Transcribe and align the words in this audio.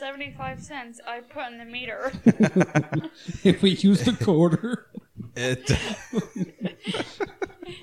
not 0.00 0.18
worth 0.18 0.58
the 0.58 0.62
75 0.62 0.62
cents 0.62 1.00
I 1.06 1.20
put 1.20 1.46
in 1.52 1.58
the 1.58 1.64
meter. 1.64 2.12
if 3.44 3.62
we 3.62 3.70
used 3.70 4.06
a 4.08 4.12
quarter, 4.24 4.86
It 5.36 5.70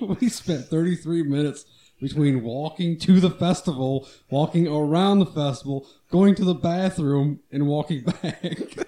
we 0.20 0.28
spent 0.28 0.66
33 0.66 1.22
minutes 1.24 1.64
between 2.00 2.42
walking 2.42 2.98
to 2.98 3.20
the 3.20 3.30
festival, 3.30 4.08
walking 4.30 4.66
around 4.66 5.18
the 5.18 5.26
festival, 5.26 5.86
going 6.10 6.34
to 6.36 6.44
the 6.44 6.54
bathroom, 6.54 7.40
and 7.52 7.66
walking 7.66 8.02
back. 8.04 8.86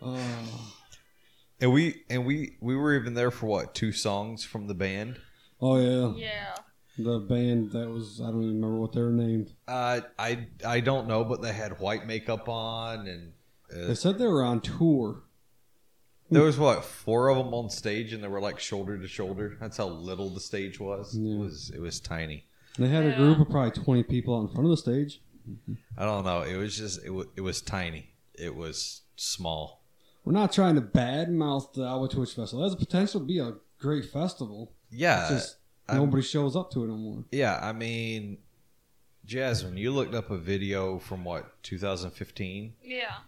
oh, 0.00 0.72
and 1.60 1.72
we 1.72 2.02
and 2.08 2.24
we 2.24 2.56
we 2.60 2.76
were 2.76 2.94
even 2.94 3.14
there 3.14 3.30
for 3.30 3.46
what 3.46 3.74
two 3.74 3.92
songs 3.92 4.44
from 4.44 4.66
the 4.68 4.74
band. 4.74 5.18
oh 5.60 5.76
yeah. 5.78 6.12
yeah. 6.16 6.54
The 6.98 7.18
band 7.18 7.72
that 7.72 7.88
was 7.88 8.20
I 8.20 8.26
don't 8.30 8.42
even 8.42 8.56
remember 8.56 8.78
what 8.80 8.92
they 8.92 9.02
were 9.02 9.10
named. 9.10 9.52
Uh, 9.68 10.00
I 10.18 10.46
I 10.66 10.80
don't 10.80 11.06
know, 11.08 11.24
but 11.24 11.42
they 11.42 11.52
had 11.52 11.78
white 11.80 12.06
makeup 12.06 12.48
on, 12.48 13.06
and 13.06 13.32
uh, 13.72 13.88
They 13.88 13.94
said 13.94 14.18
they 14.18 14.26
were 14.26 14.42
on 14.44 14.60
tour. 14.60 15.22
there 16.30 16.42
was 16.42 16.58
what 16.58 16.84
four 16.84 17.28
of 17.28 17.36
them 17.38 17.52
on 17.54 17.70
stage, 17.70 18.12
and 18.12 18.22
they 18.22 18.28
were 18.28 18.40
like 18.40 18.58
shoulder 18.58 18.98
to 18.98 19.08
shoulder. 19.08 19.56
That's 19.60 19.76
how 19.76 19.88
little 19.88 20.30
the 20.30 20.40
stage 20.40 20.80
was. 20.80 21.14
It 21.14 21.38
was 21.38 21.70
it 21.74 21.80
was 21.80 22.00
tiny. 22.00 22.46
They 22.78 22.88
had 22.88 23.06
a 23.06 23.16
group 23.16 23.38
of 23.40 23.48
probably 23.48 23.70
20 23.70 24.02
people 24.02 24.36
out 24.36 24.42
in 24.42 24.48
front 24.48 24.64
of 24.66 24.70
the 24.70 24.76
stage. 24.76 25.22
I 25.96 26.04
don't 26.04 26.24
know. 26.24 26.42
It 26.42 26.56
was 26.56 26.76
just 26.76 27.04
it 27.04 27.10
was 27.10 27.26
it 27.36 27.40
was 27.42 27.60
tiny. 27.62 28.10
It 28.34 28.54
was 28.54 29.02
small. 29.16 29.82
We're 30.24 30.32
not 30.32 30.52
trying 30.52 30.74
to 30.74 30.80
badmouth 30.82 31.72
the 31.74 31.84
Alba 31.84 32.08
Twitch 32.08 32.32
Festival. 32.34 32.60
It 32.64 32.70
has 32.70 32.72
the 32.76 32.84
potential 32.84 33.20
to 33.20 33.26
be 33.26 33.38
a 33.38 33.52
great 33.78 34.06
festival. 34.06 34.72
Yeah, 34.90 35.20
It's 35.22 35.44
just 35.44 35.56
I'm- 35.88 35.98
nobody 35.98 36.22
shows 36.22 36.56
up 36.56 36.70
to 36.72 36.82
it 36.84 36.88
anymore. 36.88 37.24
yeah. 37.30 37.58
I 37.62 37.72
mean, 37.72 38.38
Jasmine, 39.24 39.76
you 39.76 39.90
looked 39.92 40.14
up 40.14 40.30
a 40.30 40.38
video 40.38 40.98
from 40.98 41.24
what 41.24 41.62
2015, 41.62 42.74
Yeah. 42.82 43.18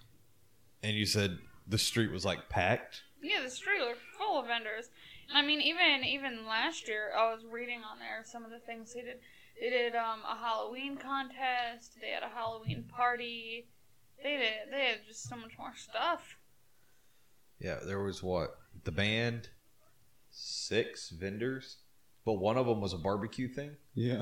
and 0.82 0.96
you 0.96 1.06
said 1.06 1.38
the 1.66 1.78
street 1.78 2.10
was 2.10 2.24
like 2.24 2.48
packed. 2.48 3.02
Yeah, 3.20 3.42
the 3.42 3.50
street 3.50 3.80
was 3.80 3.96
full 4.16 4.38
of 4.40 4.46
vendors. 4.46 4.90
And 5.28 5.36
I 5.36 5.42
mean, 5.42 5.60
even 5.60 6.04
even 6.04 6.46
last 6.46 6.86
year, 6.88 7.12
I 7.16 7.32
was 7.34 7.44
reading 7.44 7.82
on 7.82 7.98
there 7.98 8.22
some 8.24 8.44
of 8.44 8.50
the 8.50 8.60
things 8.60 8.94
they 8.94 9.02
did. 9.02 9.18
They 9.60 9.70
did 9.70 9.94
um, 9.96 10.20
a 10.24 10.36
Halloween 10.36 10.96
contest. 10.96 11.96
They 12.00 12.10
had 12.10 12.22
a 12.22 12.28
Halloween 12.28 12.84
party. 12.84 13.66
They 14.22 14.36
did. 14.36 14.72
They 14.72 14.84
had 14.86 14.98
just 15.06 15.24
so 15.28 15.34
much 15.36 15.58
more 15.58 15.74
stuff. 15.76 16.36
Yeah, 17.58 17.80
there 17.84 18.00
was 18.00 18.22
what 18.22 18.56
the 18.84 18.92
band, 18.92 19.48
six 20.30 21.10
vendors, 21.10 21.78
but 22.28 22.34
one 22.34 22.58
of 22.58 22.66
them 22.66 22.78
was 22.82 22.92
a 22.92 22.98
barbecue 22.98 23.48
thing, 23.48 23.70
Yeah. 23.94 24.20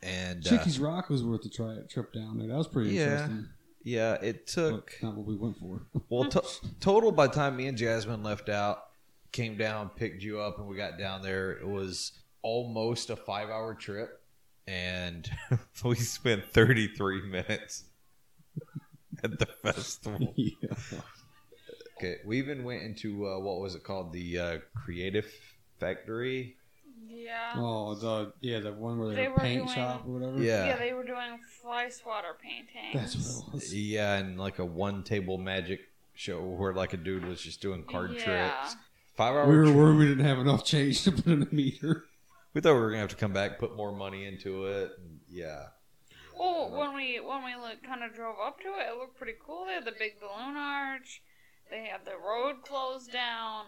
and 0.00 0.46
uh, 0.46 0.58
Rock 0.78 1.08
was 1.10 1.24
worth 1.24 1.44
a 1.44 1.48
try 1.48 1.76
trip 1.88 2.12
down 2.12 2.38
there. 2.38 2.46
That 2.46 2.56
was 2.56 2.68
pretty 2.68 2.90
Yeah. 2.90 3.02
interesting. 3.24 3.48
yeah, 3.82 4.12
it 4.22 4.46
But 4.46 4.46
took 4.46 4.92
not 5.02 5.16
what 5.16 5.26
we 5.26 5.34
went 5.34 5.58
for. 5.58 5.82
well 6.08 6.28
to- 6.30 6.44
total 6.78 7.10
by 7.10 7.26
the 7.26 7.32
time 7.32 7.56
me 7.56 7.66
and 7.66 7.76
Jasmine 7.76 8.22
left 8.22 8.48
out, 8.48 8.78
came 9.32 9.56
down, 9.56 9.88
picked 9.88 10.22
you 10.22 10.38
up, 10.38 10.58
and 10.60 10.68
we 10.68 10.76
got 10.76 10.98
down 11.00 11.22
there. 11.22 11.50
It 11.50 11.66
was 11.66 12.12
almost 12.42 13.10
a 13.10 13.16
five-hour 13.16 13.74
trip, 13.74 14.22
and 14.68 15.28
we 15.84 15.96
spent 15.96 16.44
thirty-three 16.52 17.22
minutes 17.22 17.86
at 19.24 19.36
the 19.36 19.46
festival. 19.46 20.32
yeah. 20.36 20.74
Okay, 21.98 22.18
we 22.24 22.38
even 22.38 22.62
went 22.62 22.82
into 22.84 23.26
uh, 23.26 23.40
what 23.40 23.58
was 23.60 23.74
it 23.74 23.82
called, 23.82 24.12
the 24.12 24.38
uh, 24.38 24.58
Creative 24.76 25.26
Factory. 25.80 26.56
Yeah. 27.08 27.52
Oh, 27.56 27.94
the 27.94 28.32
yeah, 28.40 28.60
the 28.60 28.72
one 28.72 28.98
where 28.98 29.08
They 29.10 29.14
they 29.22 29.28
were 29.28 29.36
paint 29.38 29.64
doing- 29.64 29.74
shop 29.74 30.04
or 30.06 30.12
whatever. 30.18 30.38
Yeah. 30.42 30.66
Yeah, 30.66 30.76
they 30.76 30.92
were 30.92 31.04
doing 31.04 31.38
fly 31.62 31.88
swatter 31.88 32.36
paintings. 32.42 32.94
That's 32.94 33.16
what 33.38 33.48
it 33.48 33.52
was. 33.54 33.74
Yeah, 33.74 34.16
and 34.16 34.38
like 34.38 34.58
a 34.58 34.64
one 34.64 35.02
table 35.02 35.38
magic 35.38 35.80
show 36.14 36.40
where 36.42 36.72
like 36.74 36.92
a 36.92 36.96
dude 36.96 37.24
was 37.24 37.40
just 37.40 37.60
doing 37.62 37.84
card 37.84 38.12
Yeah. 38.14 38.24
tricks. 38.60 38.76
Five 39.16 39.34
hours. 39.34 39.48
We 39.48 39.56
were 39.72 39.76
worried 39.76 39.98
we 39.98 40.06
didn't 40.08 40.24
have 40.24 40.38
enough 40.38 40.64
change 40.64 41.02
to 41.04 41.12
put 41.12 41.26
in 41.26 41.42
a 41.42 41.54
meter. 41.54 42.04
We 42.54 42.60
thought 42.60 42.74
we 42.74 42.80
were 42.80 42.90
gonna 42.90 43.00
have 43.00 43.10
to 43.10 43.16
come 43.16 43.32
back, 43.32 43.58
put 43.58 43.76
more 43.76 43.92
money 43.92 44.24
into 44.26 44.66
it. 44.66 44.90
Yeah, 45.28 45.66
Well, 46.38 46.70
when 46.70 46.94
we 46.94 47.20
when 47.20 47.44
we 47.44 47.54
like, 47.54 47.82
kind 47.84 48.02
of 48.02 48.14
drove 48.14 48.36
up 48.44 48.60
to 48.60 48.68
it, 48.68 48.88
it 48.92 48.96
looked 48.98 49.16
pretty 49.16 49.34
cool. 49.44 49.66
They 49.66 49.74
had 49.74 49.84
the 49.84 49.92
big 49.98 50.18
balloon 50.20 50.56
arch. 50.56 51.22
They 51.70 51.84
had 51.84 52.04
the 52.04 52.16
road 52.16 52.62
closed 52.62 53.12
down. 53.12 53.66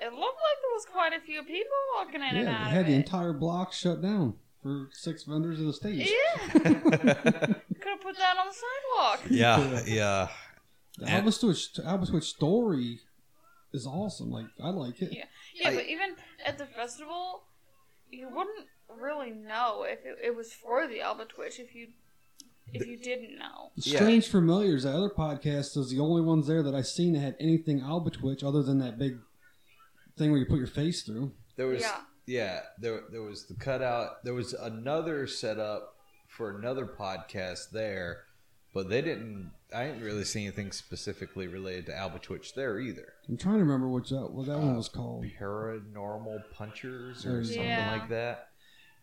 It 0.00 0.06
looked 0.12 0.18
like 0.18 0.58
there 0.62 0.72
was 0.74 0.86
quite 0.90 1.12
a 1.12 1.20
few 1.20 1.42
people 1.42 1.70
walking 1.96 2.22
in 2.22 2.34
Yeah, 2.34 2.38
and 2.40 2.48
they 2.48 2.52
out 2.52 2.70
had 2.70 2.80
of 2.82 2.86
the 2.88 2.92
it. 2.94 2.96
entire 2.96 3.32
block 3.32 3.72
shut 3.72 4.02
down 4.02 4.34
for 4.62 4.88
six 4.92 5.24
vendors 5.24 5.60
in 5.60 5.66
the 5.66 5.72
stage. 5.72 6.10
yeah, 6.10 6.48
could 6.52 6.62
have 6.66 8.00
put 8.00 8.16
that 8.18 8.36
on 8.38 8.46
the 8.48 8.54
sidewalk. 8.54 9.20
yeah, 9.30 9.82
yeah. 9.86 10.28
The 10.98 11.10
Albus 11.10 11.38
Twitch, 11.38 11.78
Albus 11.84 12.10
Twitch 12.10 12.24
story 12.24 13.00
is 13.72 13.86
awesome. 13.86 14.30
Like 14.30 14.46
I 14.62 14.70
like 14.70 15.00
it. 15.02 15.12
Yeah. 15.12 15.24
Yeah, 15.54 15.68
I- 15.70 15.74
but 15.76 15.86
even 15.86 16.16
at 16.44 16.58
the 16.58 16.66
festival, 16.66 17.44
you 18.10 18.28
wouldn't 18.28 18.66
really 19.00 19.30
know 19.30 19.84
if 19.88 20.04
it, 20.04 20.18
it 20.22 20.36
was 20.36 20.52
for 20.52 20.86
the 20.86 21.00
Alba 21.00 21.24
Twitch 21.26 21.58
if 21.60 21.74
you 21.74 21.88
if 22.74 22.86
you 22.86 22.96
didn't 22.96 23.38
know. 23.38 23.70
Yeah. 23.76 23.96
Strange 24.00 24.28
Familiars, 24.28 24.82
that 24.84 24.94
other 24.94 25.10
podcast, 25.10 25.76
was 25.76 25.90
the 25.90 25.98
only 25.98 26.22
ones 26.22 26.46
there 26.46 26.62
that 26.62 26.74
I 26.74 26.82
seen 26.82 27.12
that 27.14 27.20
had 27.20 27.36
anything 27.40 27.80
Alba 27.80 28.10
Twitch 28.10 28.42
other 28.44 28.62
than 28.62 28.78
that 28.78 28.98
big 28.98 29.18
thing 30.22 30.30
where 30.30 30.40
you 30.40 30.46
put 30.46 30.58
your 30.58 30.66
face 30.66 31.02
through. 31.02 31.32
There 31.56 31.66
was 31.66 31.82
Yeah. 31.82 32.00
yeah, 32.26 32.60
there 32.78 33.02
there 33.10 33.22
was 33.22 33.46
the 33.46 33.54
cutout. 33.54 34.24
There 34.24 34.34
was 34.34 34.54
another 34.54 35.26
setup 35.26 35.96
for 36.28 36.56
another 36.58 36.86
podcast 36.86 37.70
there, 37.72 38.24
but 38.72 38.88
they 38.88 39.02
didn't. 39.02 39.50
I 39.74 39.86
didn't 39.86 40.02
really 40.02 40.24
see 40.24 40.42
anything 40.42 40.70
specifically 40.72 41.46
related 41.48 41.86
to 41.86 41.96
Alba 41.96 42.18
Twitch 42.18 42.54
there 42.54 42.78
either. 42.78 43.12
I'm 43.28 43.36
trying 43.38 43.54
to 43.54 43.60
remember 43.64 43.88
which 43.88 44.10
that, 44.10 44.30
what 44.30 44.46
that 44.46 44.58
one 44.58 44.74
Uh, 44.74 44.76
was 44.76 44.88
called. 44.88 45.24
Paranormal 45.40 46.42
Punchers 46.52 47.24
or 47.26 47.40
Yeah. 47.40 47.54
something 47.54 48.00
like 48.00 48.08
that. 48.10 48.48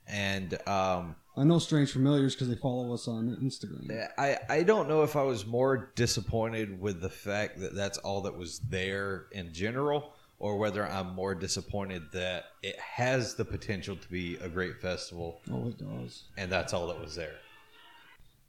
And 0.07 0.53
um, 0.67 1.15
I 1.37 1.43
know 1.43 1.59
Strange 1.59 1.91
Familiars 1.91 2.33
because 2.35 2.49
they 2.49 2.55
follow 2.55 2.93
us 2.93 3.07
on 3.07 3.35
Instagram. 3.43 4.09
I 4.17 4.37
I 4.49 4.63
don't 4.63 4.87
know 4.89 5.03
if 5.03 5.15
I 5.15 5.21
was 5.23 5.45
more 5.45 5.91
disappointed 5.95 6.79
with 6.79 6.99
the 7.01 7.09
fact 7.09 7.59
that 7.59 7.75
that's 7.75 7.97
all 7.99 8.21
that 8.21 8.35
was 8.35 8.59
there 8.59 9.27
in 9.31 9.53
general, 9.53 10.13
or 10.39 10.57
whether 10.57 10.87
I'm 10.87 11.13
more 11.15 11.35
disappointed 11.35 12.11
that 12.13 12.45
it 12.63 12.79
has 12.79 13.35
the 13.35 13.45
potential 13.45 13.95
to 13.97 14.09
be 14.09 14.37
a 14.37 14.47
great 14.49 14.81
festival, 14.81 15.41
Oh, 15.51 15.67
it 15.67 15.77
does. 15.77 16.23
and 16.37 16.51
that's 16.51 16.73
all 16.73 16.87
that 16.87 16.99
was 16.99 17.15
there. 17.15 17.35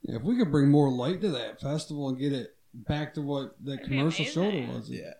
Yeah, 0.03 0.15
if 0.15 0.23
we 0.23 0.37
could 0.37 0.51
bring 0.51 0.69
more 0.69 0.89
light 0.89 1.21
to 1.21 1.29
that 1.31 1.59
festival 1.61 2.09
and 2.09 2.17
get 2.17 2.31
it 2.33 2.55
back 2.73 3.13
to 3.15 3.21
what 3.21 3.55
the 3.63 3.71
That'd 3.71 3.87
commercial 3.87 4.25
shoulder 4.25 4.57
amazing. 4.57 4.73
was, 4.75 4.89
Yeah. 4.89 5.13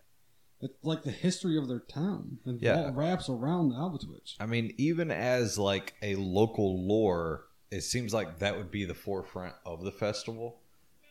it's 0.62 0.74
like 0.84 1.04
the 1.04 1.12
history 1.12 1.58
of 1.58 1.68
their 1.68 1.82
town 1.82 2.40
and 2.46 2.62
Yeah. 2.62 2.86
all 2.86 2.92
wraps 2.94 3.30
around 3.30 3.70
the 3.70 3.76
Alba 3.76 4.00
Twitch. 4.00 4.38
I 4.40 4.46
mean, 4.46 4.74
even 4.78 5.12
as 5.12 5.60
like 5.60 5.94
a 6.02 6.16
local 6.16 6.88
lore, 6.88 7.46
it 7.70 7.82
seems 7.82 8.14
like 8.14 8.40
that 8.40 8.58
would 8.58 8.72
be 8.72 8.86
the 8.86 8.94
forefront 8.96 9.56
of 9.66 9.84
the 9.84 9.92
festival. 9.92 10.62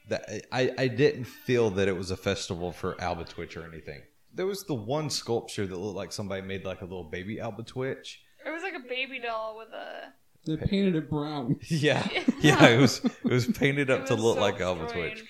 That 0.09 0.47
I, 0.51 0.75
I 0.77 0.89
didn't 0.89 1.25
feel 1.25 1.71
that 1.73 1.87
it 1.87 1.97
was 1.97 2.11
a 2.11 2.17
festival 2.17 2.73
for 2.73 3.01
Alba 3.01 3.25
Twitch 3.25 3.57
or 3.57 3.65
anything. 3.71 4.01
There 4.35 4.47
was 4.47 4.65
the 4.65 4.75
one 4.75 5.11
sculpture 5.11 5.67
that 5.67 5.77
looked 5.77 5.97
like 5.97 6.13
somebody 6.13 6.43
made 6.43 6.65
like 6.65 6.81
a 6.81 6.85
little 6.85 7.05
baby 7.05 7.41
Alba 7.41 7.63
Twitch. 7.63 8.23
It 8.45 8.51
was 8.51 8.63
like 8.63 8.75
a 8.75 8.89
baby 8.89 9.19
doll 9.19 9.59
with 9.59 9.69
a. 9.69 10.13
They 10.47 10.57
painted 10.57 10.97
it 10.97 11.11
brown. 11.11 11.59
Yeah, 11.69 12.07
yeah, 12.41 12.69
it 12.69 12.81
was 12.81 13.05
it 13.05 13.25
was 13.25 13.47
painted 13.47 13.91
up 13.91 14.03
it 14.03 14.07
to 14.07 14.15
look 14.15 14.37
so 14.37 14.41
like 14.41 14.61
Alba 14.61 14.89
strange. 14.89 15.19
Twitch. 15.19 15.29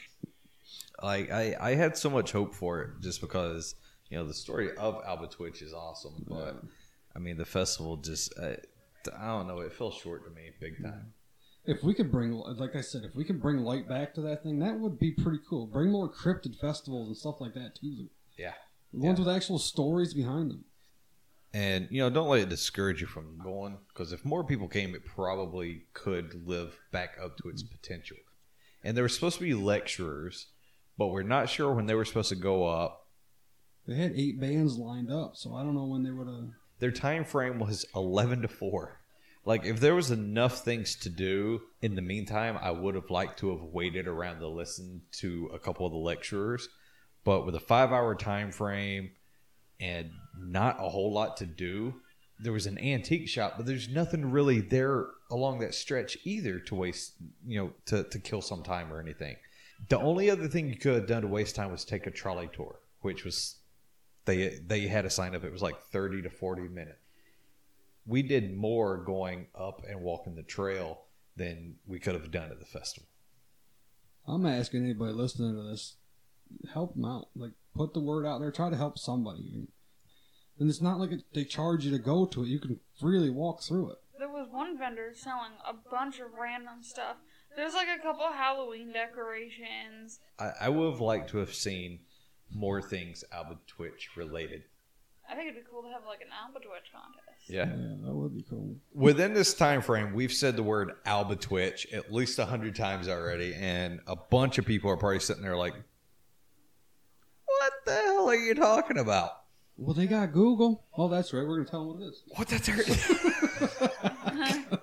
Like 1.03 1.31
I, 1.33 1.57
I 1.61 1.75
had 1.75 1.97
so 1.97 2.11
much 2.11 2.33
hope 2.33 2.55
for 2.55 2.83
it 2.83 2.91
just 3.03 3.21
because 3.21 3.75
you 4.11 4.19
know 4.19 4.27
the 4.27 4.35
story 4.35 4.77
of 4.77 5.03
Alba 5.07 5.27
Twitch 5.29 5.63
is 5.63 5.73
awesome, 5.73 6.25
but 6.29 6.63
I 7.17 7.19
mean 7.19 7.37
the 7.39 7.47
festival 7.47 7.97
just 7.97 8.33
uh, 8.39 8.55
I, 9.11 9.25
I 9.25 9.27
don't 9.29 9.49
know 9.49 9.61
it 9.61 9.73
fell 9.73 9.91
short 9.91 10.25
to 10.27 10.31
me 10.31 10.51
big 10.61 10.83
time. 10.83 11.15
If 11.67 11.83
we 11.83 11.93
could 11.95 12.11
bring, 12.11 12.33
like 12.33 12.75
I 12.75 12.81
said, 12.81 13.05
if 13.05 13.15
we 13.15 13.25
could 13.25 13.41
bring 13.41 13.59
light 13.59 13.87
back 13.87 14.15
to 14.15 14.23
that 14.23 14.43
thing, 14.43 14.59
that 14.61 14.79
would 14.79 14.99
be 14.99 15.13
pretty 15.13 15.41
cool. 15.49 15.67
Bring 15.67 15.91
more 15.91 16.11
cryptid 16.11 16.59
festivals 16.59 17.09
and 17.09 17.17
stuff 17.17 17.41
like 17.41 17.55
that 17.55 17.75
too. 17.75 18.09
them. 18.39 18.55
Yeah. 18.93 19.09
Ones 19.09 19.19
with 19.19 19.29
actual 19.29 19.59
stories 19.59 20.15
behind 20.15 20.51
them. 20.51 20.65
And 21.53 21.89
you 21.91 22.01
know, 22.01 22.11
don't 22.11 22.29
let 22.29 22.41
it 22.41 22.49
discourage 22.49 23.01
you 23.01 23.07
from 23.07 23.39
going 23.43 23.79
because 23.89 24.13
if 24.13 24.25
more 24.25 24.45
people 24.45 24.69
came, 24.69 24.95
it 24.95 25.05
probably 25.05 25.87
could 25.95 26.47
live 26.47 26.79
back 26.93 27.17
up 27.23 27.37
to 27.39 27.49
its 27.49 27.63
potential. 27.63 28.19
And 28.85 28.97
there 28.97 29.05
were 29.05 29.09
supposed 29.09 29.39
to 29.39 29.45
be 29.45 29.55
lecturers, 29.55 30.47
but 30.97 31.09
we're 31.09 31.23
not 31.23 31.49
sure 31.49 31.75
when 31.75 31.87
they 31.87 31.95
were 31.95 32.05
supposed 32.05 32.29
to 32.31 32.37
go 32.37 32.67
up. 32.67 33.09
They 33.87 33.97
had 33.97 34.13
eight 34.15 34.41
bands 34.41 34.79
lined 34.79 35.11
up, 35.11 35.37
so 35.37 35.55
I 35.55 35.63
don't 35.63 35.75
know 35.75 35.87
when 35.87 36.05
they 36.05 36.11
would 36.11 36.29
have. 36.29 36.51
Their 36.79 36.93
time 36.93 37.25
frame 37.25 37.59
was 37.59 37.85
eleven 37.95 38.43
to 38.43 38.49
four. 38.49 39.01
Like 39.45 39.65
if 39.65 39.81
there 39.81 39.95
was 39.95 40.11
enough 40.11 40.65
things 40.65 40.95
to 40.97 41.11
do 41.11 41.63
in 41.81 41.95
the 41.95 42.03
meantime, 42.03 42.59
I 42.61 42.71
would 42.71 42.95
have 42.95 43.11
liked 43.11 43.39
to 43.41 43.51
have 43.51 43.63
waited 43.63 44.07
around 44.07 44.39
to 44.41 44.49
listen 44.49 45.03
to 45.13 45.51
a 45.53 45.59
couple 45.59 45.87
of 45.87 45.93
the 45.93 45.99
lecturers. 45.99 46.69
But 47.25 47.45
with 47.45 47.55
a 47.55 47.61
five-hour 47.61 48.15
time 48.17 48.51
frame 48.51 49.11
and 49.79 50.11
not 50.39 50.79
a 50.79 50.89
whole 50.89 51.13
lot 51.13 51.37
to 51.39 51.47
do, 51.47 51.95
there 52.43 52.53
was 52.53 52.67
an 52.67 52.79
antique 52.79 53.29
shop, 53.29 53.55
but 53.57 53.67
there's 53.67 53.89
nothing 53.89 54.31
really 54.31 54.61
there 54.61 55.07
along 55.31 55.59
that 55.59 55.75
stretch 55.75 56.17
either 56.25 56.59
to 56.59 56.75
waste, 56.75 57.13
you 57.47 57.61
know, 57.61 57.73
to, 57.87 58.05
to 58.05 58.19
kill 58.19 58.41
some 58.41 58.63
time 58.63 58.93
or 58.93 59.01
anything. 59.01 59.37
The 59.89 59.99
only 59.99 60.31
other 60.31 60.49
thing 60.49 60.69
you 60.69 60.77
could 60.77 60.95
have 60.95 61.07
done 61.07 61.23
to 61.23 61.29
waste 61.29 61.55
time 61.57 61.71
was 61.71 61.85
take 61.85 62.07
a 62.07 62.11
trolley 62.11 62.49
tour, 62.53 62.81
which 63.01 63.25
was 63.25 63.57
they 64.25 64.59
they 64.67 64.87
had 64.87 65.05
a 65.07 65.11
sign 65.11 65.35
up. 65.35 65.45
It 65.45 65.53
was 65.53 65.63
like 65.63 65.81
thirty 65.93 66.23
to 66.23 66.31
forty 66.31 66.69
minutes. 66.69 66.99
We 68.07 68.23
did 68.23 68.57
more 68.57 68.99
going 68.99 69.47
up 69.55 69.83
and 69.89 70.01
walking 70.01 70.35
the 70.35 70.43
trail 70.43 71.03
than 71.37 71.77
we 71.87 71.99
could 71.99 72.15
have 72.15 72.31
done 72.31 72.51
at 72.51 72.59
the 72.59 72.67
festival. 72.67 73.09
I'm 74.27 74.45
asking 74.45 74.85
anybody 74.85 75.13
listening 75.13 75.57
to 75.57 75.63
this, 75.63 75.97
help 76.73 76.95
them 76.95 77.05
out. 77.05 77.29
Like, 77.35 77.53
put 77.75 77.95
the 77.95 78.01
word 78.01 78.27
out 78.27 78.41
there. 78.41 78.51
Try 78.51 78.71
to 78.71 78.77
help 78.77 78.99
somebody. 78.99 79.67
And 80.59 80.69
it's 80.69 80.83
not 80.83 80.99
like 80.99 81.13
it, 81.13 81.23
they 81.33 81.45
charge 81.45 81.85
you 81.85 81.91
to 81.91 81.99
go 81.99 82.27
to 82.27 82.43
it. 82.43 82.49
You 82.49 82.59
can 82.59 82.81
freely 82.99 83.31
walk 83.31 83.63
through 83.63 83.93
it. 83.93 83.99
There 84.19 84.29
was 84.29 84.49
one 84.51 84.79
vendor 84.79 85.13
selling 85.15 85.53
a 85.67 85.73
bunch 85.91 86.21
of 86.21 86.27
random 86.39 86.83
stuff. 86.83 87.17
There's 87.57 87.75
like 87.75 87.89
a 87.89 88.03
couple 88.03 88.27
Halloween 88.31 88.93
decorations. 88.93 90.21
I, 90.39 90.51
I 90.63 90.69
would 90.69 90.91
have 90.91 91.01
liked 91.01 91.31
to 91.31 91.39
have 91.39 91.55
seen 91.55 92.01
more 92.53 92.83
things 92.83 93.25
Alba 93.33 93.59
Twitch 93.67 94.11
related. 94.17 94.65
I 95.31 95.35
think 95.35 95.51
it'd 95.51 95.63
be 95.63 95.71
cool 95.71 95.83
to 95.83 95.89
have 95.89 96.03
like 96.07 96.21
an 96.21 96.29
Alba 96.45 96.59
Twitch 96.59 96.91
contest. 96.93 97.49
Yeah. 97.49 97.67
Yeah, 97.67 98.07
that 98.07 98.13
would 98.13 98.35
be 98.35 98.45
cool. 98.49 98.77
Within 98.93 99.33
this 99.33 99.55
time 99.55 99.81
frame, 99.81 100.13
we've 100.13 100.33
said 100.33 100.57
the 100.57 100.63
word 100.63 100.93
Alba 101.07 101.37
Twitch 101.37 101.87
at 101.93 102.13
least 102.13 102.39
a 102.39 102.45
hundred 102.45 102.75
times 102.75 103.09
already, 103.09 103.55
and 103.55 104.01
a 104.07 104.17
bunch 104.17 104.59
of 104.59 104.67
people 104.67 104.91
are 104.91 104.97
probably 104.97 105.21
sitting 105.21 105.43
there 105.43 105.57
like, 105.57 105.75
"What 105.75 105.83
the 107.91 108.03
hell 108.03 108.29
are 108.29 108.35
you 108.35 108.55
talking 108.55 108.99
about?" 108.99 109.31
Well, 109.77 109.95
they 109.95 110.07
got 110.07 110.33
Google. 110.33 110.85
Oh, 110.95 111.09
that's 111.09 111.33
right. 111.33 111.43
We're 111.47 111.57
going 111.57 111.65
to 111.65 111.71
tell 111.71 111.89
them 111.89 111.99
what 111.99 112.03
it 112.03 112.11
is. 112.11 112.23
What 112.37 112.49
that's 112.49 112.69
uh-huh. 114.19 114.77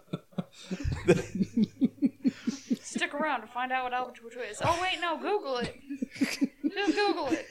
Stick 2.82 3.14
around 3.14 3.42
to 3.42 3.48
find 3.48 3.72
out 3.72 3.84
what 3.84 3.94
Alba 3.94 4.14
Twitch 4.14 4.34
is. 4.50 4.60
Oh 4.64 4.80
wait, 4.82 5.00
no, 5.00 5.18
Google 5.18 5.58
it. 5.58 5.80
Just 6.20 6.96
Google 6.96 7.28
it. 7.28 7.48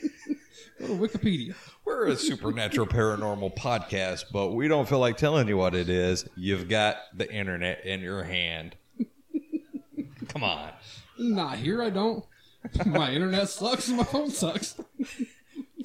Go 0.80 0.88
to 0.88 0.94
Wikipedia. 0.94 1.54
We're 1.84 2.08
a 2.08 2.16
supernatural 2.16 2.88
paranormal 2.88 3.56
podcast, 3.56 4.24
but 4.32 4.50
we 4.50 4.66
don't 4.66 4.88
feel 4.88 4.98
like 4.98 5.16
telling 5.16 5.46
you 5.46 5.56
what 5.56 5.76
it 5.76 5.88
is. 5.88 6.28
You've 6.36 6.68
got 6.68 6.96
the 7.14 7.32
internet 7.32 7.86
in 7.86 8.00
your 8.00 8.24
hand. 8.24 8.74
Come 10.28 10.42
on. 10.42 10.72
Not 11.16 11.58
here, 11.58 11.80
I 11.80 11.90
don't. 11.90 12.24
My 12.84 13.12
internet 13.12 13.48
sucks 13.48 13.86
and 13.86 13.98
my 13.98 14.04
phone 14.04 14.30
sucks. 14.30 14.74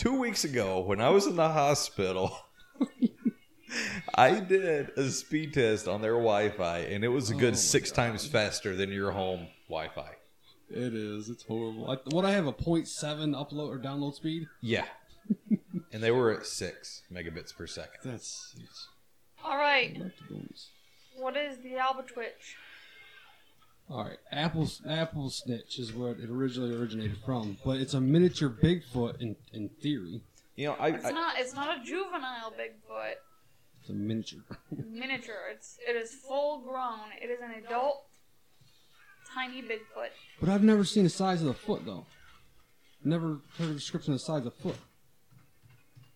Two 0.01 0.19
weeks 0.19 0.43
ago, 0.45 0.79
when 0.79 0.99
I 0.99 1.09
was 1.09 1.27
in 1.27 1.35
the 1.35 1.49
hospital, 1.49 2.35
I 4.15 4.39
did 4.39 4.89
a 4.97 5.11
speed 5.11 5.53
test 5.53 5.87
on 5.87 6.01
their 6.01 6.13
Wi 6.13 6.49
Fi, 6.49 6.79
and 6.79 7.03
it 7.03 7.09
was 7.09 7.29
a 7.29 7.35
Oh 7.35 7.37
good 7.37 7.53
my 7.53 7.57
six 7.59 7.91
God. 7.91 7.95
times 7.97 8.25
faster 8.25 8.75
than 8.75 8.91
your 8.91 9.11
home 9.11 9.45
Wi 9.69 9.89
Fi. 9.89 10.09
It 10.71 10.95
is. 10.95 11.29
It's 11.29 11.43
horrible. 11.43 11.91
I, 11.91 11.97
what 12.15 12.25
I 12.25 12.31
have 12.31 12.47
a 12.47 12.51
0.7 12.53 12.87
upload 13.35 13.69
or 13.69 13.77
download 13.77 14.15
speed. 14.15 14.47
Yeah. 14.59 14.85
and 15.93 16.01
they 16.01 16.09
were 16.09 16.31
at 16.31 16.47
six 16.47 17.03
megabits 17.13 17.55
per 17.55 17.67
second. 17.67 17.99
That's. 18.03 18.55
It's, 18.59 18.87
All 19.43 19.55
right, 19.57 19.95
I 19.95 20.03
like 20.05 20.17
the 20.17 20.33
bonus. 20.33 20.69
what 21.17 21.37
is 21.37 21.59
the 21.59 21.77
Alba 21.77 22.01
Twitch? 22.03 22.55
All 23.91 24.05
right, 24.05 24.17
Apple's 24.31 24.81
Apple 24.87 25.29
Snitch 25.29 25.77
is 25.77 25.91
where 25.91 26.11
it 26.13 26.29
originally 26.29 26.73
originated 26.73 27.17
from, 27.25 27.57
but 27.65 27.75
it's 27.77 27.93
a 27.93 27.99
miniature 27.99 28.49
Bigfoot 28.49 29.19
in 29.19 29.35
in 29.51 29.67
theory. 29.67 30.21
You 30.55 30.67
know, 30.67 30.75
I, 30.79 30.89
It's 30.91 31.05
I 31.05 31.11
not. 31.11 31.37
It's 31.37 31.53
not 31.53 31.77
a 31.77 31.83
juvenile 31.83 32.51
Bigfoot. 32.51 33.15
It's 33.81 33.89
a 33.89 33.93
miniature. 33.93 34.43
Miniature. 34.71 35.49
It's. 35.51 35.77
It 35.85 35.97
is 35.97 36.13
full 36.13 36.59
grown. 36.59 37.09
It 37.21 37.25
is 37.25 37.41
an 37.41 37.51
adult, 37.65 38.05
tiny 39.33 39.61
Bigfoot. 39.61 40.11
But 40.39 40.47
I've 40.47 40.63
never 40.63 40.85
seen 40.85 41.03
the 41.03 41.09
size 41.09 41.41
of 41.41 41.47
the 41.47 41.53
foot 41.53 41.85
though. 41.85 42.05
Never 43.03 43.39
heard 43.57 43.71
a 43.71 43.73
description 43.73 44.13
of 44.13 44.19
the 44.19 44.25
size 44.25 44.45
of 44.45 44.45
the 44.45 44.51
foot. 44.51 44.77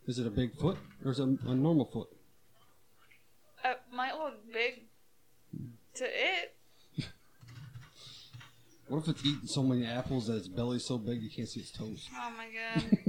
Is 0.07 0.17
it 0.17 0.25
a 0.25 0.29
big 0.29 0.55
foot 0.55 0.77
or 1.03 1.11
is 1.11 1.19
it 1.19 1.23
a, 1.23 1.49
a 1.49 1.55
normal 1.55 1.85
foot? 1.85 2.07
It 3.65 3.79
might 3.91 4.13
look 4.13 4.35
big 4.53 4.83
to 5.95 6.05
it. 6.05 6.54
What 8.87 8.99
if 8.99 9.07
it's 9.07 9.25
eating 9.25 9.47
so 9.47 9.63
many 9.63 9.85
apples 9.85 10.27
that 10.27 10.35
its 10.37 10.47
belly's 10.47 10.85
so 10.85 10.97
big 10.97 11.21
you 11.21 11.29
can't 11.29 11.47
see 11.49 11.61
its 11.61 11.71
toes? 11.71 12.07
Oh 12.15 12.31
my 12.37 12.47
god. 12.47 12.97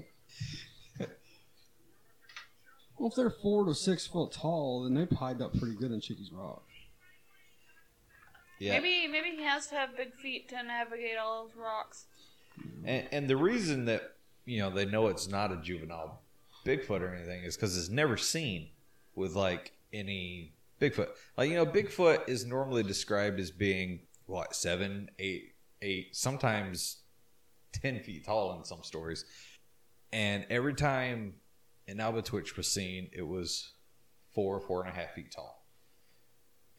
Well, 2.99 3.11
if 3.11 3.15
they're 3.15 3.29
four 3.31 3.67
to 3.67 3.75
six 3.75 4.07
foot 4.07 4.33
tall, 4.33 4.85
then 4.85 4.95
they 4.95 5.17
hide 5.17 5.43
up 5.43 5.57
pretty 5.59 5.77
good 5.77 5.93
in 5.93 6.01
Chickies 6.01 6.33
Rock. 6.33 6.63
yeah. 8.59 8.73
Maybe 8.73 9.07
maybe 9.07 9.37
he 9.37 9.43
has 9.43 9.67
to 9.67 9.75
have 9.75 9.95
big 9.97 10.15
feet 10.15 10.49
to 10.49 10.63
navigate 10.63 11.19
all 11.19 11.45
those 11.45 11.55
rocks. 11.57 12.07
And, 12.87 13.07
and 13.13 13.29
the 13.29 13.37
reason 13.37 13.85
that 13.85 14.15
you 14.47 14.61
know 14.61 14.71
they 14.71 14.87
know 14.87 15.09
it's 15.09 15.29
not 15.29 15.53
a 15.53 15.57
juvenile 15.57 16.23
Bigfoot 16.65 17.03
or 17.03 17.15
anything 17.15 17.45
is 17.45 17.55
because 17.55 17.77
it's 17.77 17.91
never 17.91 18.17
seen 18.17 18.69
with 19.15 19.35
like 19.35 19.73
any 19.93 20.55
Bigfoot. 20.81 21.09
Like 21.37 21.51
you 21.51 21.57
know, 21.57 21.67
Bigfoot 21.67 22.27
is 22.29 22.47
normally 22.47 22.83
described 22.83 23.39
as 23.39 23.51
being 23.51 24.01
what 24.25 24.57
seven, 24.57 25.11
eight, 25.19 25.53
eight, 25.83 26.15
sometimes 26.17 27.03
ten 27.73 28.01
feet 28.01 28.25
tall 28.25 28.57
in 28.59 28.65
some 28.65 28.83
stories. 28.83 29.25
And 30.13 30.47
every 30.51 30.75
time 30.75 31.35
an 31.89 32.01
Alba 32.01 32.23
Twitch 32.23 32.57
was 32.57 32.69
seen, 32.69 33.09
it 33.13 33.27
was 33.27 33.73
four, 34.35 34.61
four 34.61 34.85
and 34.85 34.91
a 34.91 34.95
half 34.95 35.15
feet 35.15 35.33
tall. 35.35 35.65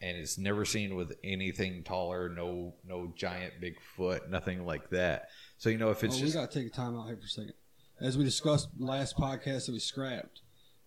And 0.00 0.16
it's 0.16 0.38
never 0.38 0.64
seen 0.64 0.94
with 0.94 1.12
anything 1.24 1.82
taller, 1.82 2.28
no 2.28 2.74
no 2.86 3.12
giant 3.16 3.54
Bigfoot, 3.60 4.28
nothing 4.28 4.64
like 4.64 4.90
that. 4.90 5.28
So 5.56 5.70
you 5.70 5.78
know 5.78 5.90
if 5.90 6.04
it's 6.04 6.16
oh, 6.16 6.20
just 6.20 6.34
we 6.34 6.40
gotta 6.40 6.52
take 6.52 6.68
a 6.68 6.74
time 6.74 6.96
out 6.96 7.06
here 7.06 7.16
for 7.16 7.24
a 7.24 7.28
second. 7.28 7.54
As 8.00 8.16
we 8.16 8.22
discussed 8.22 8.68
last 8.78 9.16
podcast 9.16 9.66
that 9.66 9.72
we 9.72 9.80
scrapped, 9.80 10.42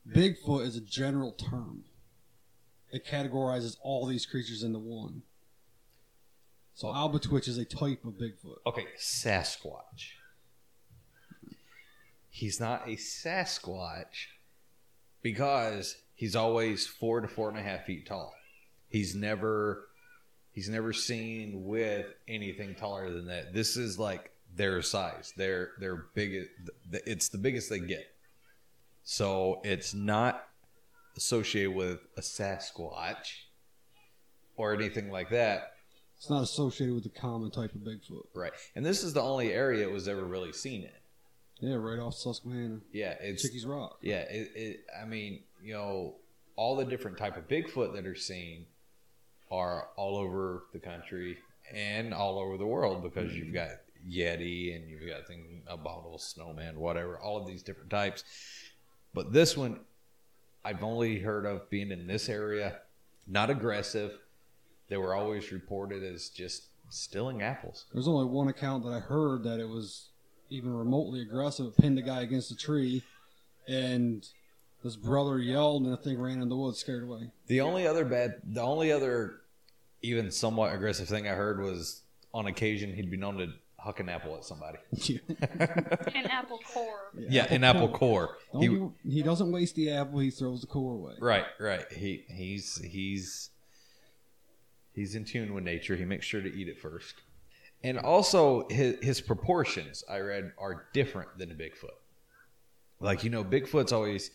Bigfoot 0.07 0.65
is 0.65 0.77
a 0.77 0.81
general 0.81 1.33
term. 1.33 1.83
It 2.89 3.05
categorizes 3.05 3.75
all 3.81 4.05
these 4.05 4.25
creatures 4.25 4.63
into 4.63 4.79
one. 4.79 5.23
So 6.81 6.87
Albatwitch 6.87 7.47
is 7.47 7.59
a 7.59 7.65
type 7.65 8.03
of 8.05 8.13
Bigfoot. 8.13 8.55
okay, 8.65 8.87
Sasquatch. 8.97 10.13
He's 12.31 12.59
not 12.59 12.87
a 12.87 12.93
Sasquatch 12.95 14.29
because 15.21 15.97
he's 16.15 16.35
always 16.35 16.87
four 16.87 17.21
to 17.21 17.27
four 17.27 17.49
and 17.49 17.59
a 17.59 17.61
half 17.61 17.85
feet 17.85 18.07
tall. 18.07 18.33
He's 18.89 19.13
never 19.13 19.89
he's 20.53 20.69
never 20.69 20.91
seen 20.91 21.65
with 21.65 22.07
anything 22.27 22.73
taller 22.73 23.11
than 23.11 23.27
that. 23.27 23.53
This 23.53 23.77
is 23.77 23.99
like 23.99 24.31
their 24.55 24.81
size. 24.81 25.33
They're 25.37 25.73
they're 25.79 26.07
big. 26.15 26.47
It's 26.91 27.29
the 27.29 27.37
biggest 27.37 27.69
they 27.69 27.77
get. 27.77 28.07
So 29.03 29.61
it's 29.63 29.93
not 29.93 30.47
associated 31.15 31.75
with 31.75 31.99
a 32.17 32.21
Sasquatch 32.21 33.43
or 34.57 34.73
anything 34.73 35.11
like 35.11 35.29
that. 35.29 35.73
It's 36.21 36.29
not 36.29 36.43
associated 36.43 36.93
with 36.93 37.03
the 37.03 37.09
common 37.09 37.49
type 37.49 37.73
of 37.73 37.81
Bigfoot. 37.81 38.27
Right. 38.35 38.51
And 38.75 38.85
this 38.85 39.01
is 39.01 39.11
the 39.11 39.23
only 39.23 39.51
area 39.51 39.87
it 39.87 39.91
was 39.91 40.07
ever 40.07 40.23
really 40.23 40.53
seen 40.53 40.83
in. 40.83 41.67
Yeah, 41.67 41.77
right 41.77 41.97
off 41.97 42.13
Susquehanna. 42.13 42.81
Yeah, 42.93 43.15
it's 43.19 43.41
Chickies 43.41 43.65
Rock. 43.65 43.97
yeah. 44.03 44.19
It, 44.29 44.51
it. 44.55 44.85
I 45.01 45.07
mean, 45.07 45.41
you 45.63 45.73
know, 45.73 46.17
all 46.55 46.75
the 46.75 46.85
different 46.85 47.17
type 47.17 47.37
of 47.37 47.47
Bigfoot 47.47 47.95
that 47.95 48.05
are 48.05 48.13
seen 48.13 48.67
are 49.49 49.87
all 49.95 50.15
over 50.15 50.65
the 50.73 50.79
country 50.79 51.39
and 51.73 52.13
all 52.13 52.37
over 52.37 52.55
the 52.55 52.67
world 52.67 53.01
because 53.01 53.33
you've 53.33 53.51
got 53.51 53.69
Yeti 54.07 54.75
and 54.75 54.87
you've 54.87 55.09
got 55.09 55.25
things 55.25 55.63
abominable 55.65 56.19
snowman, 56.19 56.79
whatever. 56.79 57.17
All 57.17 57.41
of 57.41 57.47
these 57.47 57.63
different 57.63 57.89
types, 57.89 58.23
but 59.15 59.33
this 59.33 59.57
one 59.57 59.79
I've 60.63 60.83
only 60.83 61.17
heard 61.17 61.47
of 61.47 61.67
being 61.71 61.89
in 61.89 62.05
this 62.05 62.29
area. 62.29 62.81
Not 63.25 63.49
aggressive. 63.49 64.19
They 64.91 64.97
were 64.97 65.15
always 65.15 65.53
reported 65.53 66.03
as 66.03 66.27
just 66.27 66.65
stealing 66.89 67.41
apples. 67.41 67.85
There's 67.93 68.09
only 68.09 68.25
one 68.25 68.49
account 68.49 68.83
that 68.83 68.91
I 68.91 68.99
heard 68.99 69.45
that 69.45 69.57
it 69.57 69.69
was 69.69 70.09
even 70.49 70.73
remotely 70.73 71.21
aggressive. 71.21 71.67
It 71.67 71.77
pinned 71.77 71.97
a 71.97 72.01
guy 72.01 72.23
against 72.23 72.51
a 72.51 72.57
tree, 72.57 73.01
and 73.69 74.27
his 74.83 74.97
brother 74.97 75.39
yelled, 75.39 75.83
and 75.83 75.93
the 75.93 75.95
thing 75.95 76.19
ran 76.19 76.41
in 76.41 76.49
the 76.49 76.57
woods, 76.57 76.79
scared 76.79 77.03
away. 77.03 77.31
The 77.47 77.61
only 77.61 77.87
other 77.87 78.03
bad, 78.03 78.41
the 78.43 78.59
only 78.59 78.91
other 78.91 79.35
even 80.01 80.29
somewhat 80.29 80.75
aggressive 80.75 81.07
thing 81.07 81.25
I 81.25 81.35
heard 81.35 81.61
was 81.61 82.01
on 82.33 82.47
occasion 82.47 82.93
he'd 82.93 83.09
be 83.09 83.15
known 83.15 83.37
to 83.37 83.47
huck 83.79 84.01
an 84.01 84.09
apple 84.09 84.35
at 84.35 84.43
somebody. 84.43 84.79
An 85.39 86.25
apple 86.25 86.59
core. 86.73 87.11
yeah, 87.17 87.45
an 87.45 87.63
apple 87.63 87.87
core. 87.87 88.35
He, 88.59 88.89
he 89.07 89.23
doesn't 89.23 89.53
waste 89.53 89.75
the 89.75 89.89
apple; 89.91 90.19
he 90.19 90.31
throws 90.31 90.59
the 90.59 90.67
core 90.67 90.95
away. 90.95 91.13
right, 91.21 91.45
right. 91.61 91.89
He 91.93 92.25
he's 92.27 92.75
he's 92.83 93.51
he's 94.93 95.15
in 95.15 95.25
tune 95.25 95.53
with 95.53 95.63
nature. 95.63 95.95
He 95.95 96.05
makes 96.05 96.25
sure 96.25 96.41
to 96.41 96.53
eat 96.53 96.67
it 96.67 96.79
first, 96.79 97.15
and 97.83 97.97
also 97.97 98.67
his 98.69 98.97
his 99.01 99.21
proportions 99.21 100.03
I 100.09 100.19
read 100.19 100.51
are 100.57 100.87
different 100.93 101.37
than 101.37 101.51
a 101.51 101.55
Bigfoot. 101.55 101.97
Like 102.99 103.23
you 103.23 103.29
know, 103.29 103.43
Bigfoot's 103.43 103.91
always 103.91 104.31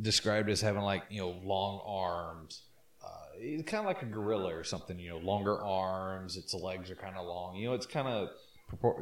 described 0.00 0.50
as 0.50 0.60
having 0.60 0.82
like 0.82 1.04
you 1.10 1.20
know 1.20 1.40
long 1.42 1.80
arms. 1.86 2.62
Uh, 3.04 3.38
he's 3.40 3.62
kind 3.62 3.80
of 3.80 3.86
like 3.86 4.02
a 4.02 4.06
gorilla 4.06 4.54
or 4.54 4.64
something. 4.64 4.98
You 4.98 5.10
know, 5.10 5.18
longer 5.18 5.62
arms. 5.62 6.36
Its 6.36 6.54
legs 6.54 6.90
are 6.90 6.96
kind 6.96 7.16
of 7.16 7.26
long. 7.26 7.56
You 7.56 7.68
know, 7.68 7.74
it's 7.74 7.86
kind 7.86 8.08
of 8.08 8.30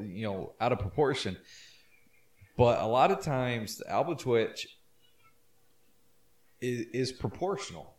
you 0.01 0.27
know, 0.27 0.53
out 0.61 0.73
of 0.73 0.79
proportion. 0.79 1.37
But 2.57 2.81
a 2.81 2.87
lot 2.87 3.11
of 3.11 3.21
times, 3.21 3.79
the 3.79 3.91
alba 3.91 4.15
twitch 4.15 4.69
is, 6.61 6.87
is 6.93 7.13
proportional 7.13 7.95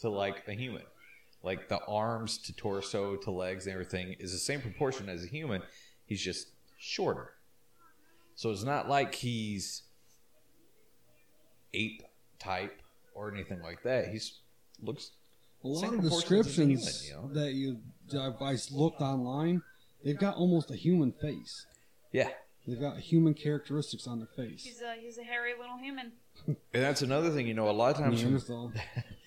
to 0.00 0.10
like 0.10 0.42
a 0.46 0.52
human. 0.52 0.82
Like 1.42 1.68
the 1.68 1.80
arms 1.86 2.38
to 2.38 2.52
torso 2.54 3.16
to 3.16 3.30
legs 3.30 3.66
and 3.66 3.72
everything 3.72 4.14
is 4.20 4.32
the 4.32 4.38
same 4.38 4.60
proportion 4.60 5.08
as 5.08 5.24
a 5.24 5.26
human. 5.26 5.62
He's 6.06 6.22
just 6.22 6.48
shorter. 6.78 7.32
So 8.34 8.50
it's 8.50 8.62
not 8.64 8.88
like 8.88 9.14
he's 9.14 9.82
ape 11.74 12.02
type 12.38 12.80
or 13.14 13.32
anything 13.32 13.60
like 13.62 13.82
that. 13.82 14.08
He's 14.08 14.38
looks 14.82 15.12
A 15.64 15.68
lot 15.68 15.80
Same 15.80 15.94
of 15.94 16.00
proportions 16.00 16.32
as 16.48 16.58
a 16.58 16.62
human, 16.62 16.76
descriptions 16.76 17.08
you 17.08 17.14
know? 17.14 17.28
that 17.34 17.52
you 17.52 17.78
that 18.10 18.36
I 18.40 18.56
looked 18.74 19.00
online, 19.00 19.62
they've 20.04 20.18
got 20.18 20.36
almost 20.36 20.70
a 20.70 20.76
human 20.76 21.12
face. 21.12 21.66
yeah. 22.12 22.28
They've 22.64 22.80
got 22.80 22.96
human 22.98 23.34
characteristics 23.34 24.06
on 24.06 24.20
their 24.20 24.28
face. 24.36 24.62
He's 24.62 24.80
a 24.80 24.94
he's 25.00 25.18
a 25.18 25.24
hairy 25.24 25.52
little 25.58 25.78
human. 25.78 26.12
And 26.46 26.56
that's 26.72 27.02
another 27.02 27.30
thing, 27.30 27.48
you 27.48 27.54
know, 27.54 27.68
a 27.68 27.72
lot 27.72 27.90
of 27.90 28.00
times 28.00 28.22
when 28.22 28.34
Neanderthal. 28.34 28.72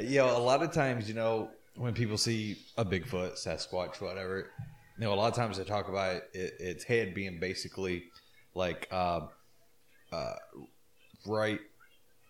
You 0.00 0.18
know, 0.18 0.36
a 0.36 0.38
lot 0.38 0.62
of 0.62 0.72
times, 0.72 1.08
you 1.08 1.14
know, 1.14 1.50
when 1.76 1.94
people 1.94 2.16
see 2.16 2.56
a 2.76 2.84
Bigfoot, 2.84 3.34
Sasquatch, 3.34 4.00
whatever, 4.00 4.50
you 4.98 5.04
know, 5.04 5.12
a 5.12 5.16
lot 5.16 5.28
of 5.28 5.34
times 5.34 5.58
they 5.58 5.64
talk 5.64 5.88
about 5.88 6.22
it, 6.32 6.54
its 6.58 6.84
head 6.84 7.14
being 7.14 7.38
basically 7.38 8.04
like 8.54 8.88
uh, 8.90 9.20
uh, 10.12 10.34
right, 11.26 11.60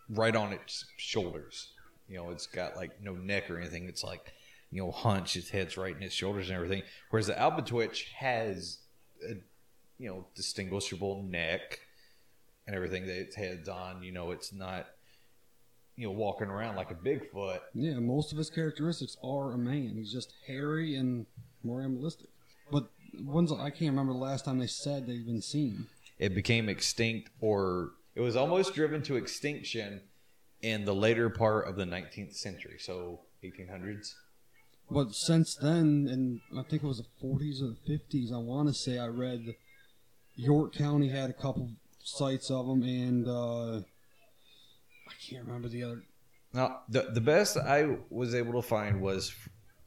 right 0.09 0.35
on 0.35 0.53
its 0.53 0.87
shoulders. 0.97 1.69
You 2.09 2.17
know, 2.17 2.31
it's 2.31 2.47
got 2.47 2.77
like 2.77 3.01
no 3.01 3.15
neck 3.15 3.51
or 3.51 3.59
anything. 3.59 3.89
It's 3.89 4.05
like 4.05 4.33
you 4.73 4.83
know, 4.83 4.91
hunch. 4.91 5.37
Its 5.37 5.51
head's 5.51 5.77
right 5.77 5.95
in 5.95 6.03
its 6.03 6.15
shoulders 6.15 6.49
and 6.49 6.57
everything. 6.57 6.83
Whereas 7.11 7.27
the 7.27 7.39
Alba 7.39 7.63
Twitch 7.63 8.11
has 8.17 8.79
a 9.25 9.35
you 9.99 10.09
know 10.09 10.27
distinguishable 10.35 11.23
neck 11.23 11.79
and 12.67 12.75
everything 12.75 13.07
that 13.07 13.17
its 13.17 13.37
head's 13.37 13.69
on. 13.69 14.03
You 14.03 14.13
know, 14.13 14.31
it's 14.31 14.53
not 14.53 14.87
you 15.97 16.07
know 16.07 16.13
walking 16.13 16.49
around 16.49 16.77
like 16.77 16.91
a 16.91 16.95
Bigfoot. 16.95 17.61
Yeah, 17.75 17.99
most 18.01 18.33
of 18.33 18.39
his 18.39 18.51
characteristics 18.51 19.17
are 19.23 19.53
a 19.53 19.59
man. 19.59 19.95
He's 19.97 20.13
just 20.13 20.33
hairy 20.47 20.97
and 20.97 21.27
more 21.63 21.83
animalistic. 21.83 22.29
But 22.71 22.91
when's 23.25 23.53
I 23.53 23.71
can't 23.71 23.91
remember 23.91 24.13
the 24.13 24.19
last 24.19 24.45
time 24.45 24.59
they 24.59 24.67
said 24.67 25.07
they've 25.07 25.27
been 25.27 25.43
seen. 25.43 25.87
it 26.19 26.35
became 26.35 26.69
extinct 26.69 27.31
or 27.41 27.91
it 28.15 28.21
was 28.21 28.37
almost 28.37 28.75
driven 28.75 29.03
to 29.03 29.17
extinction 29.17 30.01
in 30.63 30.85
the 30.85 30.95
later 30.95 31.29
part 31.29 31.67
of 31.67 31.77
the 31.77 31.85
19th 31.85 32.35
century 32.37 32.77
so 32.79 33.21
1800s 33.43 34.15
But 34.91 35.15
since 35.15 35.57
then, 35.57 36.07
and 36.11 36.41
I 36.57 36.63
think 36.63 36.83
it 36.85 36.87
was 36.87 36.99
the 36.99 37.27
40s 37.27 37.61
or 37.63 37.75
the 37.75 37.99
50s, 37.99 38.33
I 38.33 38.39
want 38.39 38.69
to 38.69 38.75
say 38.75 38.99
I 38.99 39.09
read 39.09 39.55
York 40.37 40.73
County 40.75 41.09
had 41.09 41.31
a 41.31 41.35
couple 41.35 41.71
sites 42.03 42.51
of 42.51 42.67
them, 42.67 42.83
and 42.83 43.27
uh, 43.29 43.81
I 45.13 45.31
can't 45.31 45.47
remember 45.47 45.69
the 45.69 45.83
other. 45.85 46.03
now 46.53 46.81
the, 46.89 47.03
the 47.13 47.21
best 47.21 47.57
i 47.57 47.97
was 48.11 48.35
able 48.35 48.53
to 48.61 48.63
find 48.67 49.01
was 49.01 49.35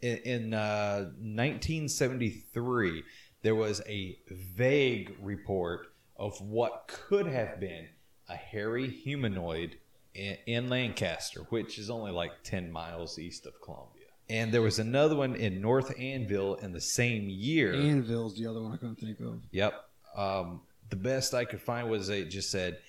in, 0.02 0.18
in 0.20 0.54
uh, 0.54 1.12
1973 1.20 3.04
there 3.42 3.56
was 3.56 3.82
a 3.88 4.18
vague 4.30 5.16
report 5.22 5.88
of 6.18 6.40
what 6.42 6.88
could 6.88 7.28
have 7.28 7.60
been 7.60 7.88
a 8.30 8.36
hairy 8.36 8.90
humanoid 8.90 9.78
in, 10.14 10.38
in 10.46 10.70
lancaster 10.70 11.42
which 11.50 11.78
is 11.78 11.90
only 11.90 12.12
like 12.12 12.32
10 12.44 12.72
miles 12.72 13.20
east 13.20 13.46
of 13.46 13.60
columbia 13.62 13.92
and 14.30 14.52
there 14.52 14.64
was 14.64 14.80
another 14.80 15.16
one 15.16 15.36
in 15.36 15.62
North 15.62 15.96
Annville 15.98 16.56
in 16.64 16.72
the 16.74 16.82
same 16.82 17.30
year 17.30 17.74
Annville's 17.74 18.36
the 18.36 18.48
other 18.48 18.60
one 18.60 18.72
I 18.72 18.78
couldn't 18.78 18.96
think 18.96 19.20
of. 19.20 19.40
Yep. 19.52 19.74
Um, 20.18 20.62
the 20.90 20.96
best 20.96 21.36
I 21.36 21.46
could 21.46 21.62
find 21.62 21.92
was 21.92 22.10
it 22.10 22.32
just 22.32 22.50
said 22.50 22.80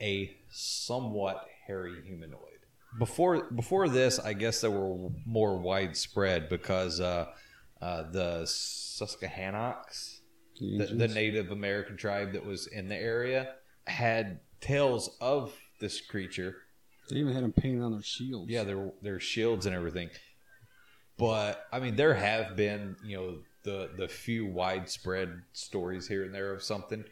a 0.00 0.34
somewhat 0.48 1.46
hairy 1.66 2.02
humanoid. 2.04 2.40
Before 2.98 3.44
before 3.50 3.88
this, 3.88 4.18
I 4.18 4.32
guess 4.32 4.60
they 4.60 4.68
were 4.68 5.10
more 5.26 5.58
widespread 5.58 6.48
because 6.48 7.00
uh, 7.00 7.26
uh, 7.82 8.10
the 8.10 8.46
Susquehannocks, 8.46 10.20
The 10.60 10.78
the, 10.86 10.94
the. 10.94 11.08
Native 11.08 11.50
American 11.50 11.96
tribe 11.96 12.32
that 12.32 12.44
was 12.44 12.66
in 12.66 12.88
the 12.88 12.96
area, 12.96 13.54
had 13.86 14.40
tales 14.60 15.10
of 15.20 15.54
this 15.80 16.00
creature 16.00 16.56
They 17.10 17.16
even 17.16 17.34
had 17.34 17.42
them 17.44 17.52
painted 17.52 17.82
on 17.82 17.92
their 17.92 18.02
shields. 18.02 18.50
yeah, 18.50 18.64
their 18.64 18.90
their 19.02 19.20
shields 19.20 19.66
and 19.66 19.74
everything. 19.74 20.08
But 21.18 21.66
I 21.72 21.80
mean, 21.80 21.96
there 21.96 22.14
have 22.14 22.56
been 22.56 22.96
you 23.04 23.16
know 23.16 23.38
the 23.62 23.90
the 23.96 24.08
few 24.08 24.46
widespread 24.46 25.42
stories 25.52 26.08
here 26.08 26.24
and 26.24 26.34
there 26.34 26.52
of 26.54 26.62
something, 26.62 27.04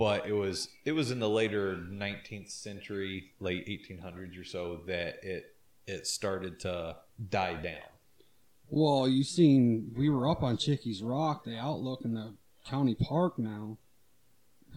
but 0.00 0.26
it 0.26 0.32
was 0.32 0.68
it 0.86 0.92
was 0.92 1.10
in 1.10 1.20
the 1.20 1.28
later 1.28 1.76
19th 1.76 2.50
century, 2.50 3.32
late 3.38 3.66
1800s 3.66 4.40
or 4.40 4.44
so 4.44 4.80
that 4.86 5.22
it 5.22 5.54
it 5.86 6.06
started 6.06 6.58
to 6.60 6.96
die 7.28 7.52
down. 7.52 7.90
Well, 8.70 9.06
you 9.06 9.22
seen 9.22 9.92
we 9.94 10.08
were 10.08 10.26
up 10.26 10.42
on 10.42 10.56
Chickies 10.56 11.02
Rock, 11.02 11.44
the 11.44 11.58
outlook 11.58 12.00
in 12.06 12.14
the 12.14 12.32
county 12.66 12.94
park 12.94 13.38
now. 13.38 13.76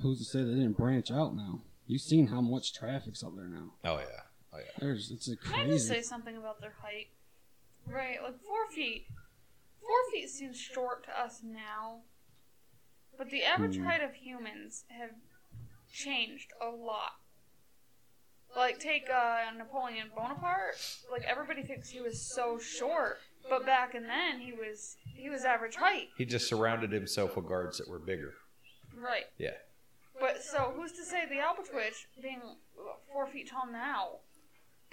Who's 0.01 0.17
to 0.17 0.25
say 0.25 0.39
they 0.39 0.55
didn't 0.55 0.75
branch 0.75 1.09
out 1.09 1.33
now? 1.33 1.61
You've 1.87 2.01
seen 2.01 2.27
how 2.27 2.41
much 2.41 2.73
traffic's 2.73 3.23
up 3.23 3.33
there 3.37 3.47
now. 3.47 3.75
Oh 3.85 3.99
yeah, 3.99 4.23
oh 4.51 4.57
yeah. 4.57 4.71
There's 4.77 5.09
it's 5.09 5.29
a 5.29 5.37
Can 5.37 5.53
I 5.53 5.67
just 5.67 5.87
say 5.87 6.01
something 6.01 6.35
about 6.35 6.59
their 6.59 6.73
height? 6.81 7.07
Right, 7.87 8.21
like 8.21 8.41
four 8.41 8.67
feet. 8.75 9.05
Four 9.79 10.11
feet 10.11 10.29
seems 10.29 10.57
short 10.59 11.05
to 11.05 11.17
us 11.17 11.39
now, 11.45 12.01
but 13.17 13.29
the 13.29 13.43
average 13.43 13.77
Hmm. 13.77 13.85
height 13.85 14.01
of 14.03 14.13
humans 14.15 14.85
have 14.89 15.11
changed 15.91 16.51
a 16.61 16.67
lot. 16.69 17.13
Like 18.55 18.79
take 18.79 19.09
uh, 19.09 19.39
Napoleon 19.57 20.11
Bonaparte. 20.15 20.75
Like 21.11 21.23
everybody 21.23 21.63
thinks 21.63 21.89
he 21.89 22.01
was 22.01 22.21
so 22.21 22.59
short, 22.59 23.17
but 23.49 23.65
back 23.65 23.95
in 23.95 24.03
then 24.03 24.39
he 24.39 24.51
was 24.53 24.95
he 25.15 25.29
was 25.29 25.43
average 25.43 25.75
height. 25.75 26.09
He 26.17 26.25
just 26.25 26.47
surrounded 26.47 26.91
himself 26.91 27.35
with 27.35 27.47
guards 27.47 27.79
that 27.79 27.87
were 27.89 27.99
bigger. 27.99 28.35
Right. 28.95 29.25
Yeah. 29.39 29.55
But 30.19 30.43
so 30.43 30.71
who's 30.75 30.91
to 30.93 31.03
say 31.03 31.25
the 31.27 31.39
Alba 31.39 31.63
Twitch 31.63 32.07
being 32.21 32.41
four 33.11 33.25
feet 33.25 33.49
tall 33.49 33.65
now? 33.71 34.19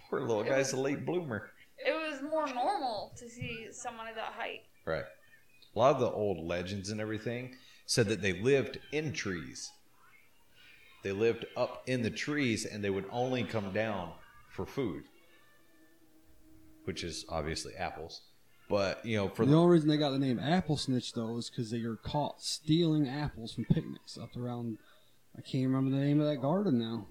Poor 0.08 0.20
little 0.20 0.42
guy's 0.42 0.72
a 0.72 0.80
late 0.80 1.04
bloomer. 1.04 1.50
It 1.78 1.92
was 1.92 2.22
more 2.22 2.46
normal 2.46 3.12
to 3.18 3.28
see 3.28 3.68
someone 3.72 4.08
of 4.08 4.14
that 4.14 4.32
height. 4.38 4.62
Right. 4.86 5.04
A 5.74 5.78
lot 5.78 5.94
of 5.94 6.00
the 6.00 6.10
old 6.10 6.38
legends 6.46 6.88
and 6.90 6.98
everything 7.00 7.54
said 7.90 8.06
that 8.06 8.22
they 8.22 8.32
lived 8.32 8.78
in 8.92 9.12
trees. 9.12 9.72
They 11.02 11.10
lived 11.10 11.44
up 11.56 11.82
in 11.88 12.02
the 12.02 12.10
trees 12.10 12.64
and 12.64 12.84
they 12.84 12.90
would 12.90 13.06
only 13.10 13.42
come 13.42 13.72
down 13.72 14.12
for 14.48 14.64
food, 14.64 15.02
which 16.84 17.02
is 17.02 17.24
obviously 17.28 17.74
apples. 17.74 18.20
But, 18.68 19.04
you 19.04 19.16
know, 19.16 19.28
for 19.28 19.44
the 19.44 19.50
the. 19.50 19.56
only 19.56 19.72
reason 19.72 19.88
they 19.88 19.96
got 19.96 20.10
the 20.12 20.20
name 20.20 20.38
Apple 20.38 20.76
Snitch 20.76 21.14
though 21.14 21.36
is 21.38 21.50
because 21.50 21.72
they 21.72 21.82
were 21.82 21.96
caught 21.96 22.40
stealing 22.40 23.08
apples 23.08 23.54
from 23.54 23.64
picnics 23.64 24.16
up 24.16 24.36
around. 24.36 24.78
I 25.36 25.40
can't 25.40 25.66
remember 25.66 25.90
the 25.90 26.04
name 26.04 26.20
of 26.20 26.28
that 26.28 26.40
garden 26.40 26.78
now. 26.78 27.08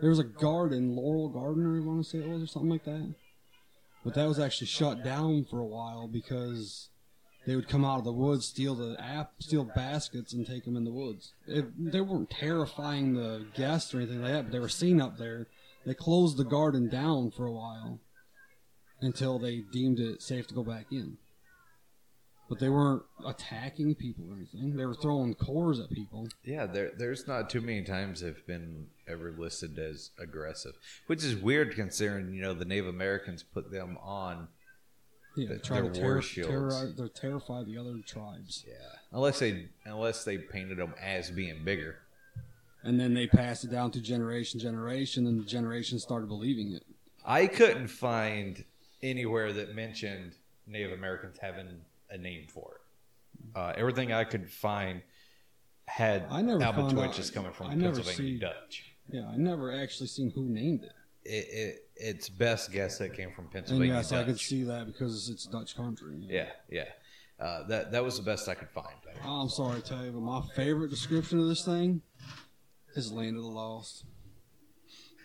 There 0.00 0.10
was 0.10 0.18
a 0.18 0.24
garden, 0.24 0.96
Laurel 0.96 1.28
Garden, 1.28 1.76
I 1.76 1.86
want 1.86 2.02
to 2.02 2.10
say 2.10 2.18
it 2.18 2.28
was, 2.28 2.42
or 2.42 2.48
something 2.48 2.70
like 2.70 2.84
that. 2.86 3.14
But 4.02 4.14
that 4.14 4.26
was 4.26 4.40
actually 4.40 4.66
shut 4.66 5.04
down 5.04 5.44
for 5.48 5.60
a 5.60 5.64
while 5.64 6.08
because 6.08 6.88
they 7.46 7.56
would 7.56 7.68
come 7.68 7.84
out 7.84 7.98
of 7.98 8.04
the 8.04 8.12
woods, 8.12 8.46
steal 8.46 8.74
the 8.74 8.96
app, 9.00 9.32
steal 9.40 9.64
baskets, 9.64 10.32
and 10.32 10.46
take 10.46 10.64
them 10.64 10.76
in 10.76 10.84
the 10.84 10.92
woods. 10.92 11.32
It, 11.46 11.66
they 11.92 12.00
weren't 12.00 12.30
terrifying 12.30 13.14
the 13.14 13.46
guests 13.54 13.92
or 13.92 13.98
anything 13.98 14.22
like 14.22 14.32
that, 14.32 14.42
but 14.44 14.52
they 14.52 14.60
were 14.60 14.68
seen 14.68 15.00
up 15.00 15.18
there. 15.18 15.48
They 15.84 15.94
closed 15.94 16.36
the 16.36 16.44
garden 16.44 16.88
down 16.88 17.32
for 17.32 17.46
a 17.46 17.52
while 17.52 17.98
until 19.00 19.38
they 19.38 19.64
deemed 19.72 19.98
it 19.98 20.22
safe 20.22 20.46
to 20.48 20.54
go 20.54 20.62
back 20.62 20.86
in. 20.92 21.18
But 22.48 22.60
they 22.60 22.68
weren't 22.68 23.02
attacking 23.26 23.94
people 23.96 24.26
or 24.30 24.36
anything. 24.36 24.76
They 24.76 24.84
were 24.84 24.94
throwing 24.94 25.34
cores 25.34 25.80
at 25.80 25.90
people. 25.90 26.28
Yeah, 26.44 26.66
there, 26.66 26.92
there's 26.96 27.26
not 27.26 27.50
too 27.50 27.60
many 27.60 27.82
times 27.82 28.20
they've 28.20 28.46
been 28.46 28.88
ever 29.08 29.34
listed 29.36 29.78
as 29.78 30.10
aggressive, 30.18 30.74
which 31.06 31.24
is 31.24 31.34
weird 31.34 31.74
considering, 31.74 32.34
you 32.34 32.42
know, 32.42 32.52
the 32.54 32.64
Native 32.64 32.88
Americans 32.88 33.42
put 33.42 33.72
them 33.72 33.98
on. 34.00 34.48
Yeah, 35.34 35.48
Th- 35.48 35.60
they 35.62 35.66
try 35.66 35.80
to 35.80 35.90
terror, 35.90 36.20
terrorize, 36.22 36.94
terrify 37.14 37.62
the 37.64 37.78
other 37.78 37.96
tribes. 38.06 38.64
Yeah. 38.66 38.74
Unless 39.12 39.38
they 39.38 39.68
unless 39.84 40.24
they 40.24 40.38
painted 40.38 40.78
them 40.78 40.94
as 41.00 41.30
being 41.30 41.64
bigger. 41.64 41.96
And 42.84 42.98
then 42.98 43.14
they 43.14 43.26
passed 43.26 43.64
it 43.64 43.70
down 43.70 43.92
to 43.92 44.00
generation, 44.00 44.58
generation, 44.58 45.26
and 45.26 45.40
the 45.40 45.44
generation 45.44 45.98
started 45.98 46.28
believing 46.28 46.72
it. 46.72 46.82
I 47.24 47.46
couldn't 47.46 47.86
find 47.88 48.64
anywhere 49.02 49.52
that 49.52 49.74
mentioned 49.74 50.34
Native 50.66 50.92
Americans 50.92 51.38
having 51.40 51.68
a 52.10 52.18
name 52.18 52.46
for 52.48 52.74
it. 52.74 53.56
Uh, 53.56 53.72
everything 53.76 54.12
I 54.12 54.24
could 54.24 54.50
find 54.50 55.02
had 55.86 56.26
I 56.30 56.42
never 56.42 56.88
Twitch 56.90 57.18
is 57.18 57.30
coming 57.30 57.52
from 57.52 57.68
I 57.68 57.76
Pennsylvania 57.76 58.14
see- 58.14 58.38
Dutch. 58.38 58.84
Yeah, 59.10 59.28
I 59.28 59.36
never 59.36 59.72
actually 59.72 60.06
seen 60.06 60.30
who 60.30 60.44
named 60.44 60.84
it. 60.84 60.92
It, 61.24 61.46
it, 61.52 61.88
it's 62.02 62.28
best 62.28 62.72
guess 62.72 62.98
that 62.98 63.14
came 63.14 63.30
from 63.32 63.44
And 63.44 63.52
Pennsylvania 63.52 63.94
yes, 63.94 64.10
Dutch. 64.10 64.20
I 64.20 64.24
could 64.24 64.40
see 64.40 64.64
that 64.64 64.86
because 64.86 65.28
it's 65.28 65.46
Dutch 65.46 65.76
country. 65.76 66.16
Yeah, 66.28 66.48
yeah. 66.68 66.84
Uh, 67.40 67.66
that 67.68 67.92
that 67.92 68.04
was 68.04 68.16
the 68.16 68.22
best 68.22 68.48
I 68.48 68.54
could 68.54 68.70
find. 68.70 68.94
I'm 69.24 69.48
sorry 69.48 69.80
to 69.80 69.88
tell 69.88 70.04
you, 70.04 70.12
but 70.12 70.20
my 70.20 70.42
favorite 70.54 70.90
description 70.90 71.38
of 71.38 71.48
this 71.48 71.64
thing 71.64 72.02
is 72.94 73.12
Land 73.12 73.36
of 73.36 73.42
the 73.42 73.48
Lost. 73.48 74.04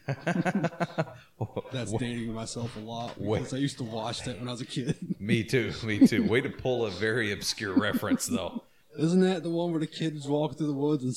That's 1.74 1.91
dating 1.91 2.31
myself 2.31 2.75
a 2.77 2.79
lot 2.79 3.19
Wait. 3.19 3.39
because 3.39 3.53
I 3.53 3.57
used 3.57 3.77
to 3.79 3.84
watch 3.84 4.24
that 4.24 4.39
when 4.39 4.48
I 4.48 4.51
was 4.51 4.62
a 4.62 4.65
kid. 4.65 4.96
me 5.19 5.43
too. 5.43 5.74
Me 5.84 6.07
too. 6.07 6.25
Way 6.27 6.41
to 6.41 6.50
pull 6.50 6.86
a 6.86 6.91
very 6.91 7.34
obscure 7.34 7.77
reference, 7.77 8.25
though. 8.25 8.63
Isn't 8.98 9.19
that 9.22 9.43
the 9.43 9.50
one 9.50 9.72
where 9.72 9.81
the 9.81 9.88
kids 9.88 10.27
walk 10.27 10.57
through 10.57 10.67
the 10.67 10.74
woods 10.74 11.03
and 11.03 11.13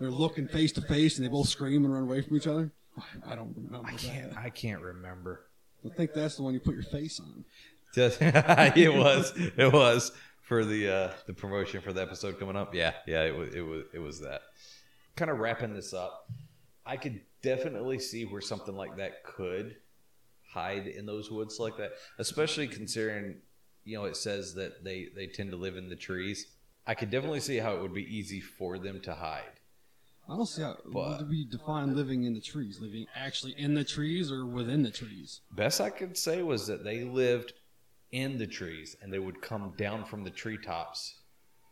they're 0.00 0.16
looking 0.16 0.46
face 0.46 0.70
to 0.72 0.82
face 0.82 1.18
and 1.18 1.26
they 1.26 1.30
both 1.30 1.48
scream 1.48 1.84
and 1.84 1.92
run 1.92 2.04
away 2.04 2.22
from 2.22 2.36
each 2.36 2.46
other? 2.46 2.70
I 3.26 3.34
don't 3.34 3.54
remember 3.56 3.86
I 3.86 3.94
can't. 3.94 4.30
that. 4.30 4.38
I 4.38 4.50
can't 4.50 4.80
remember. 4.82 5.46
I 5.84 5.94
think 5.94 6.12
that's 6.12 6.36
the 6.36 6.42
one 6.42 6.54
you 6.54 6.60
put 6.60 6.74
your 6.74 6.82
face 6.82 7.20
on. 7.20 7.44
Just, 7.94 8.18
it 8.20 8.92
was. 8.92 9.32
It 9.36 9.72
was 9.72 10.12
for 10.42 10.64
the 10.64 10.90
uh, 10.90 11.10
the 11.26 11.34
promotion 11.34 11.80
for 11.80 11.92
the 11.92 12.02
episode 12.02 12.38
coming 12.38 12.56
up. 12.56 12.74
Yeah, 12.74 12.94
yeah. 13.06 13.24
It 13.24 13.36
was. 13.36 13.54
It 13.54 13.62
was. 13.62 13.84
It 13.94 13.98
was 13.98 14.20
that. 14.20 14.42
Kind 15.16 15.30
of 15.30 15.38
wrapping 15.38 15.74
this 15.74 15.92
up. 15.94 16.30
I 16.84 16.96
could 16.96 17.20
definitely 17.42 17.98
see 17.98 18.24
where 18.24 18.40
something 18.40 18.74
like 18.74 18.96
that 18.96 19.22
could 19.24 19.76
hide 20.50 20.86
in 20.86 21.06
those 21.06 21.30
woods 21.30 21.58
like 21.58 21.76
that, 21.76 21.92
especially 22.18 22.66
considering 22.66 23.36
you 23.84 23.96
know 23.96 24.04
it 24.04 24.16
says 24.16 24.54
that 24.54 24.84
they 24.84 25.08
they 25.14 25.26
tend 25.26 25.50
to 25.50 25.56
live 25.56 25.76
in 25.76 25.88
the 25.88 25.96
trees. 25.96 26.46
I 26.86 26.94
could 26.94 27.10
definitely 27.10 27.40
see 27.40 27.58
how 27.58 27.74
it 27.74 27.82
would 27.82 27.94
be 27.94 28.16
easy 28.16 28.40
for 28.40 28.78
them 28.78 29.00
to 29.02 29.14
hide. 29.14 29.57
I 30.28 30.36
don't 30.36 30.46
see 30.46 30.62
how. 30.62 30.76
But- 30.86 31.18
do 31.20 31.26
we 31.26 31.44
define 31.44 31.94
living 31.96 32.24
in 32.24 32.34
the 32.34 32.40
trees? 32.40 32.80
Living 32.80 33.06
actually 33.14 33.52
in 33.58 33.74
the 33.74 33.84
trees 33.84 34.30
or 34.30 34.44
within 34.46 34.82
the 34.82 34.90
trees? 34.90 35.40
Best 35.52 35.80
I 35.80 35.90
could 35.90 36.16
say 36.16 36.42
was 36.42 36.66
that 36.66 36.84
they 36.84 37.04
lived 37.04 37.54
in 38.12 38.38
the 38.38 38.46
trees 38.46 38.96
and 39.02 39.12
they 39.12 39.18
would 39.18 39.40
come 39.40 39.72
down 39.76 40.04
from 40.04 40.24
the 40.24 40.30
treetops 40.30 41.14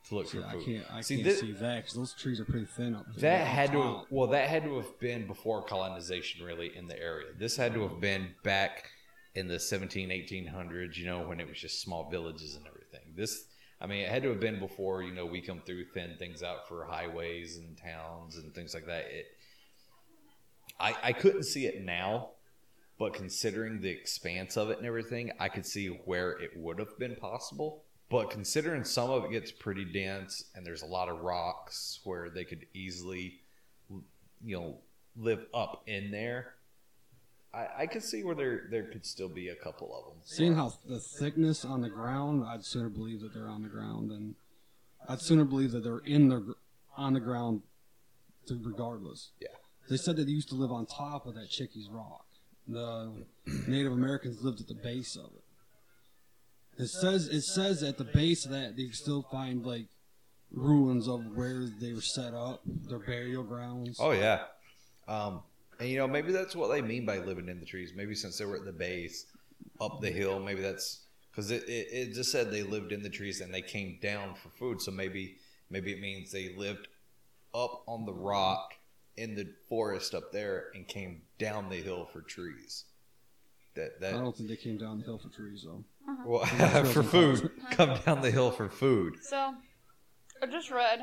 to 0.09 0.15
look 0.15 0.29
See, 0.29 0.39
for 0.39 0.47
I 0.47 0.53
food. 0.53 0.65
can't. 0.65 0.85
I 0.91 1.01
See, 1.01 1.17
can't 1.23 1.29
thi- 1.29 1.35
see 1.47 1.53
that 1.53 1.77
because 1.83 1.95
those 1.95 2.15
trees 2.15 2.41
are 2.41 2.45
pretty 2.45 2.67
thin 2.67 2.95
up 2.95 3.07
there. 3.17 3.31
That 3.39 3.47
had 3.47 3.73
to 3.73 3.79
top. 3.79 4.07
well, 4.11 4.29
that 4.29 4.49
had 4.49 4.65
to 4.65 4.77
have 4.77 4.99
been 5.01 5.27
before 5.27 5.63
colonization, 5.65 6.45
really, 6.45 6.77
in 6.77 6.87
the 6.87 6.99
area. 7.01 7.29
This 7.39 7.57
had 7.57 7.75
to 7.75 7.83
have 7.83 8.01
been 8.01 8.35
back 8.45 8.85
in 9.35 9.49
the 9.49 9.59
17, 9.61 10.09
1800s, 10.11 10.97
you 10.97 11.05
know, 11.07 11.27
when 11.27 11.41
it 11.41 11.49
was 11.49 11.59
just 11.59 11.83
small 11.83 12.09
villages 12.11 12.55
and 12.55 12.67
everything. 12.67 13.13
This, 13.17 13.45
I 13.80 13.87
mean, 13.87 14.00
it 14.00 14.09
had 14.09 14.23
to 14.23 14.30
have 14.30 14.40
been 14.40 14.59
before, 14.59 15.02
you 15.02 15.12
know, 15.12 15.26
we 15.26 15.40
come 15.40 15.61
through, 15.61 15.87
thin 15.92 16.16
things 16.18 16.42
out 16.42 16.66
for 16.66 16.85
highways 16.85 17.59
and 17.59 17.76
towns 17.76 18.37
and 18.37 18.54
things 18.54 18.73
like 18.73 18.87
that. 18.87 19.04
It, 19.11 19.26
I, 20.80 20.95
I 21.02 21.12
couldn't 21.12 21.45
see 21.45 21.66
it 21.66 21.85
now, 21.85 22.30
but 22.99 23.12
considering 23.12 23.80
the 23.80 23.90
expanse 23.90 24.56
of 24.56 24.71
it 24.71 24.78
and 24.78 24.87
everything, 24.87 25.30
I 25.38 25.49
could 25.49 25.66
see 25.66 25.88
where 25.88 26.33
it 26.33 26.52
would 26.56 26.78
have 26.78 26.99
been 26.99 27.16
possible. 27.16 27.85
But 28.09 28.30
considering 28.30 28.85
some 28.85 29.11
of 29.11 29.25
it 29.25 29.33
gets 29.33 29.52
pretty 29.52 29.85
dense 29.85 30.45
and 30.54 30.64
there's 30.64 30.83
a 30.83 30.87
lot 30.87 31.09
of 31.09 31.21
rocks 31.21 32.00
where 32.04 32.30
they 32.30 32.45
could 32.45 32.64
easily, 32.73 33.40
you 34.42 34.56
know, 34.56 34.78
live 35.16 35.47
up 35.52 35.83
in 35.87 36.11
there, 36.11 36.54
I, 37.55 37.67
I 37.79 37.87
could 37.87 38.03
see 38.03 38.23
where 38.23 38.35
there 38.35 38.67
there 38.71 38.85
could 38.85 39.07
still 39.07 39.29
be 39.29 39.49
a 39.49 39.55
couple 39.55 39.95
of 39.97 40.05
them. 40.05 40.23
Seeing 40.25 40.55
how 40.55 40.75
the 40.87 41.00
thickness 41.00 41.65
on 41.65 41.81
the 41.81 41.88
ground, 41.88 42.45
I'd 42.47 42.65
sooner 42.65 42.88
believe 42.88 43.21
that 43.21 43.33
they're 43.35 43.49
on 43.49 43.62
the 43.62 43.69
ground 43.69 44.11
than 44.11 44.35
I'd 45.09 45.21
sooner 45.21 45.45
believe 45.45 45.73
that 45.73 45.85
they're 45.85 45.99
in 45.99 46.29
the 46.29 46.55
on 46.97 47.12
the 47.12 47.21
ground, 47.21 47.62
regardless. 48.51 49.31
Yeah. 49.40 49.49
They 49.88 49.97
said 49.97 50.16
that 50.16 50.25
they 50.25 50.33
used 50.33 50.49
to 50.49 50.55
live 50.55 50.73
on 50.73 50.87
top 50.87 51.27
of 51.27 51.35
that 51.35 51.49
Chickies 51.49 51.88
Rock. 51.90 52.27
The 52.66 53.12
Native 53.68 53.92
Americans 53.92 54.42
lived 54.42 54.61
at 54.61 54.66
the 54.66 54.75
base 54.75 55.16
of 55.16 55.27
it. 55.27 56.83
It 56.83 56.88
says 56.88 57.29
it 57.29 57.42
says 57.42 57.83
at 57.83 57.97
the 57.97 58.05
base 58.05 58.44
of 58.44 58.51
that 58.51 58.77
they 58.77 58.88
still 58.88 59.23
find 59.31 59.64
like 59.64 59.87
ruins 60.51 61.09
of 61.09 61.25
where 61.35 61.66
they 61.81 61.92
were 61.92 62.01
set 62.03 62.35
up, 62.35 62.61
their 62.66 62.99
burial 62.99 63.44
grounds. 63.44 63.99
Oh 64.01 64.11
yeah, 64.11 64.44
um, 65.09 65.42
and 65.79 65.89
you 65.89 65.99
know 65.99 66.07
maybe 66.07 66.33
that's 66.33 66.57
what 66.57 66.69
they 66.69 66.83
mean 66.83 67.05
by 67.05 67.19
living 67.19 67.49
in 67.49 67.61
the 67.61 67.67
trees. 67.67 67.93
Maybe 67.95 68.15
since 68.15 68.39
they 68.39 68.45
were 68.45 68.57
at 68.57 68.65
the 68.65 68.73
base, 68.73 69.27
up 69.81 70.01
the 70.01 70.11
hill, 70.11 70.41
maybe 70.41 70.62
that's 70.62 71.07
because 71.31 71.51
it, 71.51 71.65
it, 71.69 71.89
it 71.91 72.15
just 72.15 72.33
said 72.33 72.51
they 72.51 72.62
lived 72.62 72.93
in 72.93 73.03
the 73.03 73.11
trees 73.11 73.41
and 73.41 73.53
they 73.53 73.62
came 73.62 73.99
down 74.01 74.35
for 74.35 74.49
food. 74.51 74.81
So 74.81 74.91
maybe 74.91 75.37
maybe 75.71 75.93
it 75.93 76.01
means 76.01 76.33
they 76.33 76.55
lived 76.57 76.89
up 77.55 77.83
on 77.87 78.05
the 78.05 78.12
rock 78.12 78.75
in 79.17 79.35
the 79.35 79.49
forest 79.69 80.15
up 80.15 80.33
there 80.33 80.67
and 80.75 80.87
came 80.87 81.23
down 81.39 81.69
the 81.69 81.77
hill 81.77 82.09
for 82.12 82.21
trees. 82.21 82.85
That 83.75 84.01
that 84.01 84.15
I 84.15 84.19
don't 84.19 84.37
think 84.37 84.49
they 84.49 84.57
came 84.57 84.79
down 84.79 84.99
the 84.99 85.05
hill 85.05 85.19
for 85.19 85.29
trees 85.29 85.65
though. 85.67 85.85
Uh-huh. 86.09 86.23
well, 86.25 86.85
for 86.85 87.03
food, 87.03 87.45
uh-huh. 87.45 87.69
come 87.71 87.99
down 88.05 88.23
the 88.23 88.31
hill 88.31 88.51
for 88.51 88.69
food. 88.69 89.17
So, 89.23 89.55
I 90.41 90.47
just 90.47 90.71
read 90.71 91.01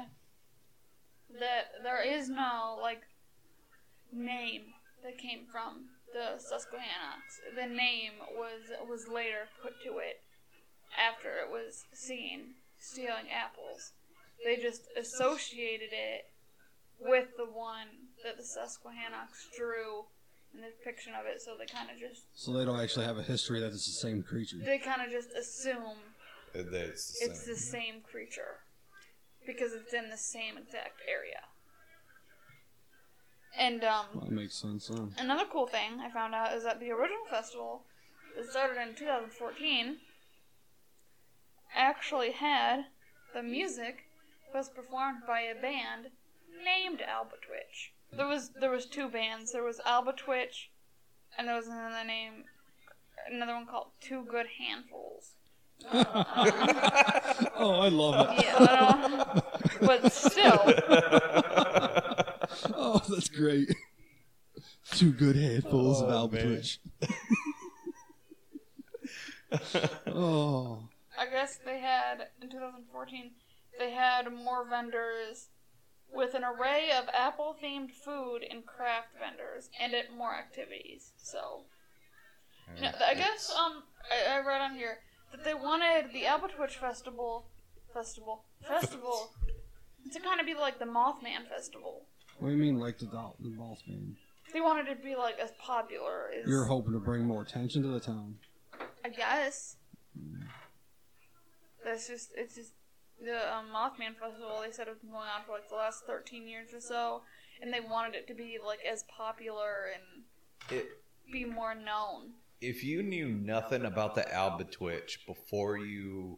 that 1.40 1.84
there 1.84 2.02
is 2.02 2.30
no 2.30 2.80
like 2.82 3.02
name 4.14 4.74
that 5.04 5.18
came 5.18 5.46
from 5.52 5.90
the 6.14 6.38
Susquehannocks. 6.40 7.42
The 7.56 7.68
name 7.68 8.14
was 8.36 8.70
was 8.88 9.08
later 9.08 9.50
put 9.62 9.74
to 9.84 9.98
it 9.98 10.22
after 10.98 11.30
it 11.40 11.50
was 11.52 11.84
seen 11.94 12.56
stealing 12.80 13.30
apples. 13.34 13.92
They 14.46 14.58
just 14.58 14.84
associated 14.98 15.90
it 15.92 16.26
with 17.00 17.36
the 17.38 17.46
one 17.46 17.88
that 18.24 18.38
the 18.38 18.44
Susquehannocks 18.44 19.48
drew 19.58 20.06
in 20.54 20.62
the 20.62 20.68
depiction 20.70 21.14
of 21.20 21.26
it, 21.26 21.42
so 21.42 21.56
they 21.58 21.66
kind 21.66 21.90
of 21.90 21.98
just 21.98 22.24
So 22.36 22.54
they 22.54 22.64
don't 22.66 22.80
actually 22.80 23.06
have 23.06 23.18
a 23.18 23.24
history 23.24 23.60
that 23.60 23.68
it's 23.74 23.88
the 23.88 24.00
same 24.08 24.22
creature. 24.22 24.58
they 24.64 24.78
kind 24.78 25.02
of 25.02 25.10
just 25.10 25.32
assume 25.32 25.98
That's 26.54 26.70
the 26.70 26.86
it's 26.86 27.20
same. 27.20 27.54
the 27.54 27.60
same 27.60 27.96
creature 28.02 28.62
because 29.48 29.74
it's 29.74 29.94
in 29.94 30.10
the 30.10 30.18
same 30.18 30.58
exact 30.58 31.02
area. 31.10 31.42
And 33.58 33.84
um, 33.84 34.06
Well, 34.14 34.26
that 34.26 34.32
makes 34.32 34.56
sense. 34.56 34.88
Huh? 34.94 35.06
another 35.18 35.46
cool 35.52 35.68
thing 35.68 36.00
I 36.02 36.10
found 36.10 36.34
out 36.34 36.54
is 36.56 36.64
that 36.64 36.80
the 36.80 36.92
original 36.92 37.26
festival 37.30 37.84
that 38.36 38.50
started 38.50 38.82
in 38.82 38.96
2014 38.96 39.98
actually 41.76 42.32
had 42.32 42.86
the 43.34 43.44
music 43.44 44.06
was 44.54 44.70
performed 44.70 45.20
by 45.28 45.42
a 45.42 45.54
band 45.60 46.08
named 46.64 47.02
Alba 47.02 47.36
Twitch. 47.48 47.92
There 48.16 48.28
was 48.28 48.52
there 48.60 48.70
was 48.72 48.86
two 48.86 49.08
bands. 49.10 49.52
There 49.52 49.64
was 49.64 49.80
Alba 49.86 50.14
Twitch, 50.14 50.70
and 51.38 51.48
there 51.48 51.56
was 51.56 51.66
another 51.68 52.04
name, 52.06 52.44
another 53.32 53.54
one 53.56 53.66
called 53.66 53.88
Two 54.02 54.24
Good 54.30 54.46
Handfuls. 54.60 55.32
oh, 57.56 57.80
I 57.82 57.90
love 57.90 58.30
it. 58.38 58.46
Yeah, 58.46 58.56
I 58.60 58.66
don't- 59.32 59.44
but 59.82 60.12
still, 60.14 60.62
Oh, 62.76 63.02
that's 63.10 63.23
great. 63.34 63.74
Two 64.92 65.12
good 65.12 65.36
handfuls 65.36 66.02
of 66.02 66.10
Oh, 66.10 66.14
Alba 66.14 66.36
man. 66.38 66.46
Twitch. 66.48 66.80
oh, 70.08 70.80
I 71.18 71.26
guess 71.28 71.60
they 71.64 71.80
had 71.80 72.28
in 72.42 72.50
2014 72.50 73.32
they 73.80 73.92
had 73.92 74.32
more 74.32 74.68
vendors 74.68 75.48
with 76.14 76.34
an 76.36 76.44
array 76.44 76.90
of 76.96 77.06
apple 77.18 77.56
themed 77.64 77.92
food 77.92 78.42
and 78.50 78.66
craft 78.66 79.08
vendors 79.20 79.70
and 79.82 79.94
at 79.94 80.16
more 80.16 80.36
activities. 80.36 81.12
So 81.18 81.64
you 82.76 82.84
know, 82.84 82.92
I 83.06 83.14
guess 83.16 83.52
um 83.58 83.84
I, 84.12 84.38
I 84.38 84.46
read 84.46 84.62
on 84.62 84.76
here 84.76 84.98
that 85.32 85.44
they 85.44 85.54
wanted 85.54 86.14
the 86.14 86.26
Apple 86.26 86.50
Twitch 86.50 86.78
festival 86.78 87.48
festival 87.94 88.46
festival 88.68 89.32
to 90.14 90.20
kind 90.20 90.40
of 90.40 90.46
be 90.46 90.54
like 90.54 90.80
the 90.80 90.86
Mothman 90.86 91.48
festival. 91.50 92.06
What 92.40 92.50
do 92.50 92.56
you 92.56 92.62
mean, 92.62 92.80
like 92.80 92.98
the 93.00 93.06
doll, 93.06 93.36
the 93.40 93.50
boss 93.50 93.82
man? 93.88 94.16
They 94.54 94.62
wanted 94.62 94.88
it 94.88 94.96
to 94.98 95.04
be 95.04 95.16
like 95.16 95.40
as 95.40 95.52
popular 95.60 96.30
as 96.40 96.48
You're 96.48 96.66
hoping 96.66 96.94
to 96.94 97.00
bring 97.00 97.26
more 97.26 97.42
attention 97.42 97.82
to 97.84 97.88
the 97.90 98.00
town. 98.00 98.36
I 99.06 99.10
guess. 99.10 99.78
That's 101.84 102.08
just 102.08 102.30
it's 102.36 102.56
just 102.56 102.74
the 103.24 103.54
um, 103.54 103.66
Mothman 103.74 104.16
festival. 104.20 104.62
They 104.64 104.72
said 104.72 104.88
it's 104.88 105.00
been 105.02 105.12
going 105.12 105.28
on 105.28 105.44
for 105.46 105.54
like 105.54 105.70
the 105.70 105.76
last 105.76 106.06
thirteen 106.06 106.48
years 106.48 106.74
or 106.74 106.80
so, 106.80 107.22
and 107.62 107.74
they 107.74 107.80
wanted 107.82 108.16
it 108.16 108.28
to 108.28 108.34
be 108.34 108.58
like 108.66 108.80
as 108.90 109.04
popular 109.16 109.88
and 109.94 110.24
It, 110.78 110.86
be 111.32 111.46
more 111.46 111.76
known. 111.76 112.32
if 112.62 112.84
you 112.84 113.04
knew 113.04 113.28
nothing 113.30 113.86
about 113.86 114.16
the 114.16 114.32
Alba 114.34 114.66
Twitch 114.66 115.20
before 115.28 115.78
you 115.78 116.38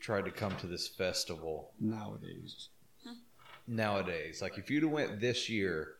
tried 0.00 0.24
to 0.26 0.30
come 0.30 0.54
to 0.56 0.66
this 0.68 0.86
festival 0.88 1.72
Nowadays, 1.80 2.68
nowadays, 3.68 4.40
like 4.42 4.58
if 4.58 4.70
you'd 4.70 4.82
have 4.82 4.92
went 4.92 5.20
this 5.20 5.48
year, 5.48 5.94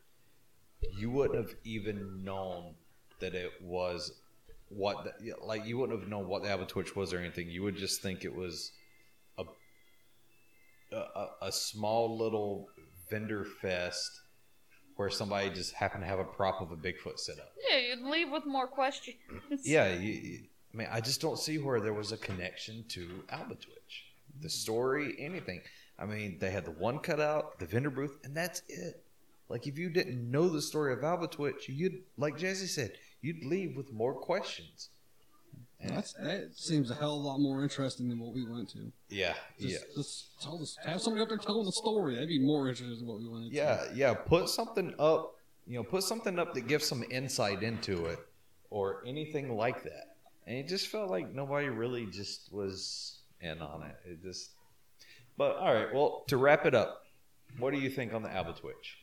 you 0.97 1.11
wouldn't 1.11 1.39
have 1.39 1.55
even 1.65 2.25
known 2.25 2.75
that 3.21 3.35
it 3.35 3.53
was 3.63 4.13
what 4.69 5.05
the, 5.21 5.33
like 5.43 5.65
you 5.67 5.77
wouldn't 5.79 5.99
have 6.01 6.09
known 6.09 6.29
what 6.29 6.43
the 6.43 6.49
Alba 6.51 6.67
Twitch 6.67 6.95
was 6.97 7.13
or 7.13 7.19
anything. 7.19 7.49
You 7.51 7.63
would 7.63 7.77
just 7.77 8.01
think 8.03 8.25
it 8.25 8.35
was 8.35 8.73
a 9.39 9.45
a, 10.93 11.27
a- 11.43 11.53
small 11.53 12.17
little 12.17 12.69
vendor 13.11 13.45
fest 13.45 14.21
where 14.97 15.11
somebody 15.11 15.49
just 15.51 15.75
happened 15.75 16.03
to 16.03 16.09
have 16.09 16.19
a 16.19 16.25
prop 16.25 16.61
of 16.61 16.73
a 16.73 16.77
Bigfoot 16.77 17.19
set 17.19 17.39
up. 17.39 17.53
Yeah, 17.71 17.79
you'd 17.79 18.05
leave 18.11 18.31
with 18.31 18.47
more 18.47 18.67
questions. 18.67 19.17
Yeah, 19.63 19.95
you, 19.95 20.13
you- 20.13 20.41
I 20.75 20.77
mean, 20.77 20.89
I 20.93 21.01
just 21.01 21.21
don't 21.23 21.39
see 21.39 21.57
where 21.59 21.81
there 21.81 21.95
was 21.95 22.13
a 22.13 22.19
connection 22.19 22.85
to 22.89 23.25
Alba 23.31 23.55
Twitch. 23.55 24.05
the 24.43 24.51
story, 24.51 25.17
anything. 25.19 25.63
I 25.99 26.05
mean, 26.07 26.39
they 26.39 26.51
had 26.51 26.65
the 26.65 26.71
one 26.71 26.99
cutout, 27.01 27.59
the 27.59 27.67
vendor 27.67 27.91
booth, 27.91 28.19
and 28.25 28.37
that's 28.37 28.63
it. 28.69 29.03
Like 29.49 29.67
if 29.67 29.79
you 29.79 29.91
didn't 29.91 30.31
know 30.31 30.49
the 30.49 30.63
story 30.63 30.93
of 30.93 31.01
Albatwitch, 31.01 31.69
you'd 31.69 32.03
like 32.17 32.37
Jesse 32.39 32.67
said, 32.67 32.93
you'd 33.23 33.45
leave 33.45 33.77
with 33.77 33.93
more 33.93 34.15
questions. 34.15 34.91
And- 35.81 35.97
That's, 35.97 36.13
that 36.15 36.51
seems 36.55 36.91
a 36.91 36.95
hell 36.95 37.15
of 37.19 37.25
a 37.25 37.27
lot 37.29 37.39
more 37.39 37.63
interesting 37.63 38.09
than 38.09 38.19
what 38.19 38.35
we 38.35 38.45
went 38.45 38.69
to. 38.71 38.93
yeah, 39.11 39.35
Just, 39.61 39.73
yeah. 39.73 39.79
just 39.97 40.41
tell 40.43 40.61
us, 40.61 40.77
have 40.85 41.01
somebody 41.01 41.23
up 41.23 41.29
there 41.29 41.39
telling 41.39 41.65
the 41.65 41.73
story. 41.73 42.15
That'd 42.15 42.29
be 42.29 42.41
more 42.41 42.69
interesting 42.69 42.97
than 42.99 43.07
what 43.07 43.19
we 43.21 43.29
went. 43.29 43.53
Yeah, 43.53 43.85
yeah. 43.95 44.13
Put 44.15 44.49
something 44.49 44.93
up, 44.99 45.37
you 45.69 45.79
know, 45.79 45.85
put 45.85 46.03
something 46.03 46.37
up 46.39 46.53
that 46.55 46.67
gives 46.67 46.85
some 46.87 47.05
insight 47.11 47.63
into 47.63 48.07
it 48.07 48.19
or 48.71 49.03
anything 49.07 49.57
like 49.57 49.85
that. 49.85 50.17
And 50.49 50.57
it 50.59 50.67
just 50.69 50.89
felt 50.89 51.11
like 51.11 51.33
nobody 51.33 51.69
really 51.69 52.07
just 52.07 52.53
was 52.53 53.19
in 53.41 53.61
on 53.63 53.83
it. 53.85 53.97
It 54.05 54.23
just. 54.23 54.51
But 55.39 55.57
all 55.57 55.73
right, 55.73 55.95
well, 55.95 56.25
to 56.27 56.37
wrap 56.37 56.67
it 56.67 56.75
up, 56.75 57.05
what 57.61 57.73
do 57.73 57.79
you 57.79 57.89
think 57.89 58.13
on 58.13 58.23
the 58.23 58.29
Abatwitch? 58.29 58.97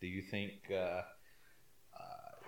Do 0.00 0.06
you 0.06 0.22
think 0.22 0.52
uh, 0.70 0.74
uh, 0.74 1.02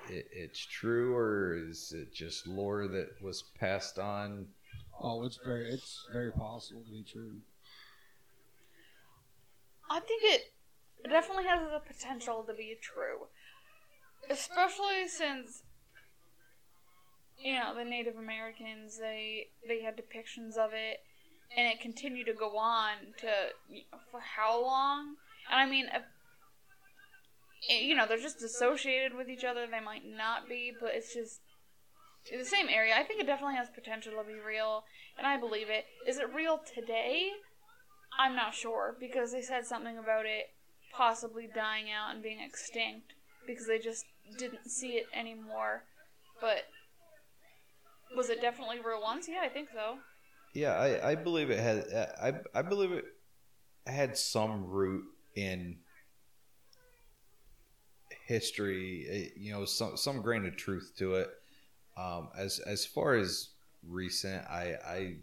it, 0.09 0.27
it's 0.33 0.64
true, 0.64 1.14
or 1.14 1.55
is 1.68 1.92
it 1.94 2.14
just 2.14 2.46
lore 2.46 2.88
that 2.88 3.09
was 3.20 3.44
passed 3.61 3.99
on? 3.99 4.46
Oh, 4.99 5.25
it's 5.27 5.38
very, 5.44 5.68
it's 5.68 6.07
very 6.11 6.33
possible 6.33 6.83
to 6.83 6.90
be 6.90 7.05
true. 7.05 7.37
I 9.90 10.01
think 10.01 10.22
it 10.25 10.53
definitely 11.09 11.44
has 11.44 11.61
the 11.61 11.81
potential 11.87 12.42
to 12.42 12.55
be 12.55 12.79
true. 12.81 13.27
Especially 14.31 15.07
since 15.09 15.62
you 17.38 17.53
know, 17.53 17.75
the 17.77 17.85
Native 17.85 18.16
Americans, 18.16 18.99
they 18.99 19.49
they 19.68 19.83
had 19.83 19.94
depictions 19.94 20.57
of 20.57 20.70
it 20.72 21.01
and 21.54 21.66
it 21.66 21.80
continued 21.80 22.26
to 22.26 22.35
go 22.35 22.56
on 22.56 23.14
to 23.18 23.28
for 24.11 24.20
how 24.20 24.61
long? 24.61 25.16
And 25.50 25.61
I 25.61 25.66
mean, 25.66 25.87
uh, 25.94 26.00
if, 27.68 27.82
you 27.82 27.94
know, 27.94 28.06
they're 28.06 28.18
just 28.18 28.42
associated 28.42 29.14
with 29.14 29.28
each 29.28 29.44
other. 29.44 29.66
They 29.66 29.80
might 29.80 30.04
not 30.04 30.48
be, 30.48 30.72
but 30.78 30.90
it's 30.94 31.14
just 31.14 31.40
the 32.30 32.44
same 32.44 32.68
area. 32.68 32.94
I 32.96 33.02
think 33.02 33.20
it 33.20 33.26
definitely 33.26 33.56
has 33.56 33.68
potential 33.70 34.12
to 34.12 34.24
be 34.26 34.38
real, 34.38 34.85
and 35.16 35.26
I 35.26 35.37
believe 35.37 35.68
it. 35.70 35.87
Is 36.06 36.18
it 36.18 36.32
real 36.35 36.59
today? 36.59 37.30
I'm 38.18 38.35
not 38.35 38.54
sure 38.54 38.96
because 38.98 39.32
they 39.32 39.42
said 39.42 39.66
something 39.66 39.98
about 39.98 40.26
it 40.26 40.50
possibly 40.92 41.48
dying 41.52 41.87
out 41.90 42.14
and 42.14 42.22
being 42.22 42.40
extinct 42.40 43.12
because 43.46 43.66
they 43.66 43.78
just 43.78 44.04
didn't 44.38 44.70
see 44.70 44.92
it 44.92 45.06
anymore. 45.14 45.85
But 46.40 46.64
was 48.16 48.30
it 48.30 48.40
definitely 48.40 48.78
real 48.78 49.02
once? 49.02 49.28
Yeah, 49.28 49.40
I 49.42 49.48
think 49.48 49.68
so. 49.72 49.98
Yeah, 50.57 50.73
I, 50.73 51.11
I 51.11 51.14
believe 51.16 51.51
it 51.51 51.59
had. 51.59 51.85
I 52.19 52.59
I 52.59 52.62
believe 52.62 52.90
it 52.92 53.05
had 53.87 54.16
some 54.16 54.64
root 54.64 55.05
in 55.35 55.77
history. 58.27 59.07
eh, 59.09 59.38
You 59.38 59.53
know, 59.53 59.64
some 59.66 59.97
some 59.99 60.23
grain 60.23 60.47
of 60.47 60.57
truth 60.57 60.92
to 60.99 61.16
it. 61.16 61.29
Um, 61.99 62.31
as 62.37 62.59
as 62.61 62.87
far 62.87 63.14
as 63.14 63.51
recent, 63.87 64.45
I 64.49 64.75
I 64.87 65.16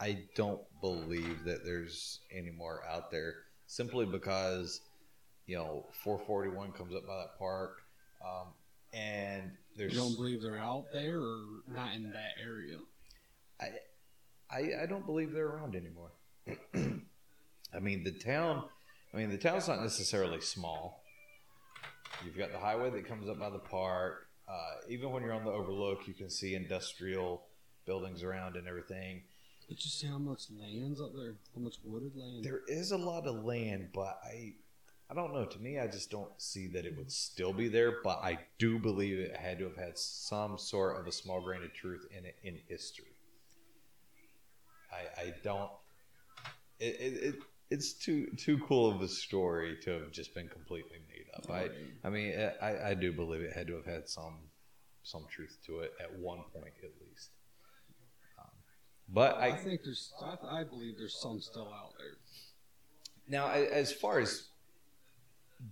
I 0.00 0.18
don't 0.36 0.62
believe 0.80 1.44
that 1.44 1.64
there's 1.64 2.20
any 2.30 2.50
more 2.50 2.84
out 2.88 3.10
there 3.10 3.34
simply 3.66 4.06
because 4.06 4.80
you 5.46 5.56
know 5.56 5.86
441 6.04 6.72
comes 6.72 6.94
up 6.94 7.06
by 7.06 7.16
that 7.16 7.38
park, 7.38 7.78
um, 8.24 8.48
and 8.92 9.50
You 9.76 9.88
don't 9.90 10.14
believe 10.16 10.40
they're 10.40 10.58
out 10.58 10.86
there 10.92 11.18
or 11.20 11.40
not 11.66 11.94
in 11.94 12.10
that 12.12 12.32
area? 12.40 12.78
I, 13.60 13.70
I 14.50 14.86
don't 14.86 15.04
believe 15.04 15.32
they're 15.32 15.48
around 15.48 15.74
anymore. 15.74 16.12
I 17.74 17.78
mean, 17.80 18.04
the 18.04 18.12
town. 18.12 18.64
I 19.12 19.16
mean, 19.16 19.30
the 19.30 19.38
town's 19.38 19.68
not 19.68 19.80
necessarily 19.82 20.40
small. 20.40 21.02
You've 22.24 22.36
got 22.36 22.52
the 22.52 22.58
highway 22.58 22.90
that 22.90 23.06
comes 23.06 23.28
up 23.28 23.38
by 23.38 23.50
the 23.50 23.58
park. 23.58 24.28
Uh, 24.48 24.76
even 24.88 25.10
when 25.10 25.22
you're 25.22 25.32
on 25.32 25.44
the 25.44 25.50
overlook, 25.50 26.06
you 26.06 26.14
can 26.14 26.30
see 26.30 26.54
industrial 26.54 27.42
buildings 27.84 28.22
around 28.22 28.56
and 28.56 28.68
everything. 28.68 29.22
Did 29.68 29.84
you 29.84 29.90
see 29.90 30.06
how 30.06 30.18
much 30.18 30.44
land's 30.50 31.00
up 31.00 31.12
there? 31.14 31.34
How 31.54 31.60
much 31.60 31.76
wooded 31.84 32.16
land? 32.16 32.44
There 32.44 32.60
is 32.68 32.92
a 32.92 32.96
lot 32.96 33.26
of 33.26 33.44
land, 33.44 33.88
but 33.92 34.20
I, 34.24 34.54
I 35.10 35.14
don't 35.14 35.34
know. 35.34 35.44
To 35.44 35.58
me, 35.58 35.80
I 35.80 35.88
just 35.88 36.10
don't 36.10 36.30
see 36.38 36.68
that 36.68 36.86
it 36.86 36.96
would 36.96 37.10
still 37.10 37.52
be 37.52 37.68
there. 37.68 37.96
But 38.04 38.20
I 38.22 38.38
do 38.58 38.78
believe 38.78 39.18
it 39.18 39.36
had 39.36 39.58
to 39.58 39.64
have 39.64 39.76
had 39.76 39.98
some 39.98 40.56
sort 40.58 41.00
of 41.00 41.06
a 41.06 41.12
small 41.12 41.40
grain 41.40 41.64
of 41.64 41.72
truth 41.74 42.06
in 42.16 42.24
it 42.24 42.36
in 42.44 42.58
history. 42.68 43.15
I, 45.28 45.34
don't. 45.42 45.70
It, 46.78 47.00
it, 47.00 47.22
it 47.22 47.34
it's 47.70 47.92
too 47.94 48.26
too 48.36 48.58
cool 48.58 48.90
of 48.90 49.02
a 49.02 49.08
story 49.08 49.76
to 49.82 49.90
have 49.90 50.12
just 50.12 50.34
been 50.34 50.48
completely 50.48 50.98
made 51.08 51.26
up. 51.34 51.50
I 51.50 51.68
I 52.04 52.10
mean 52.10 52.34
I, 52.62 52.90
I 52.90 52.94
do 52.94 53.12
believe 53.12 53.40
it 53.40 53.52
had 53.52 53.66
to 53.68 53.74
have 53.74 53.86
had 53.86 54.08
some 54.08 54.38
some 55.02 55.24
truth 55.30 55.58
to 55.66 55.80
it 55.80 55.92
at 56.00 56.12
one 56.18 56.40
point 56.52 56.74
at 56.82 56.90
least. 57.08 57.30
Um, 58.38 58.50
but 59.08 59.36
I, 59.36 59.48
I 59.48 59.52
think 59.52 59.82
there's. 59.84 60.12
I, 60.20 60.60
I 60.60 60.64
believe 60.64 60.96
there's 60.98 61.18
some 61.20 61.40
still 61.40 61.72
out 61.72 61.94
there. 61.98 62.16
Now, 63.28 63.50
as 63.50 63.92
far 63.92 64.20
as 64.20 64.48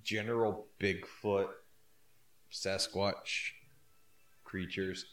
general 0.03 0.67
Bigfoot, 0.81 1.49
Sasquatch 2.53 3.53
creatures, 4.45 5.07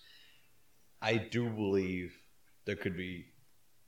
I 1.01 1.17
do 1.17 1.49
believe 1.49 2.15
there 2.65 2.75
could 2.75 2.95
be 2.95 3.25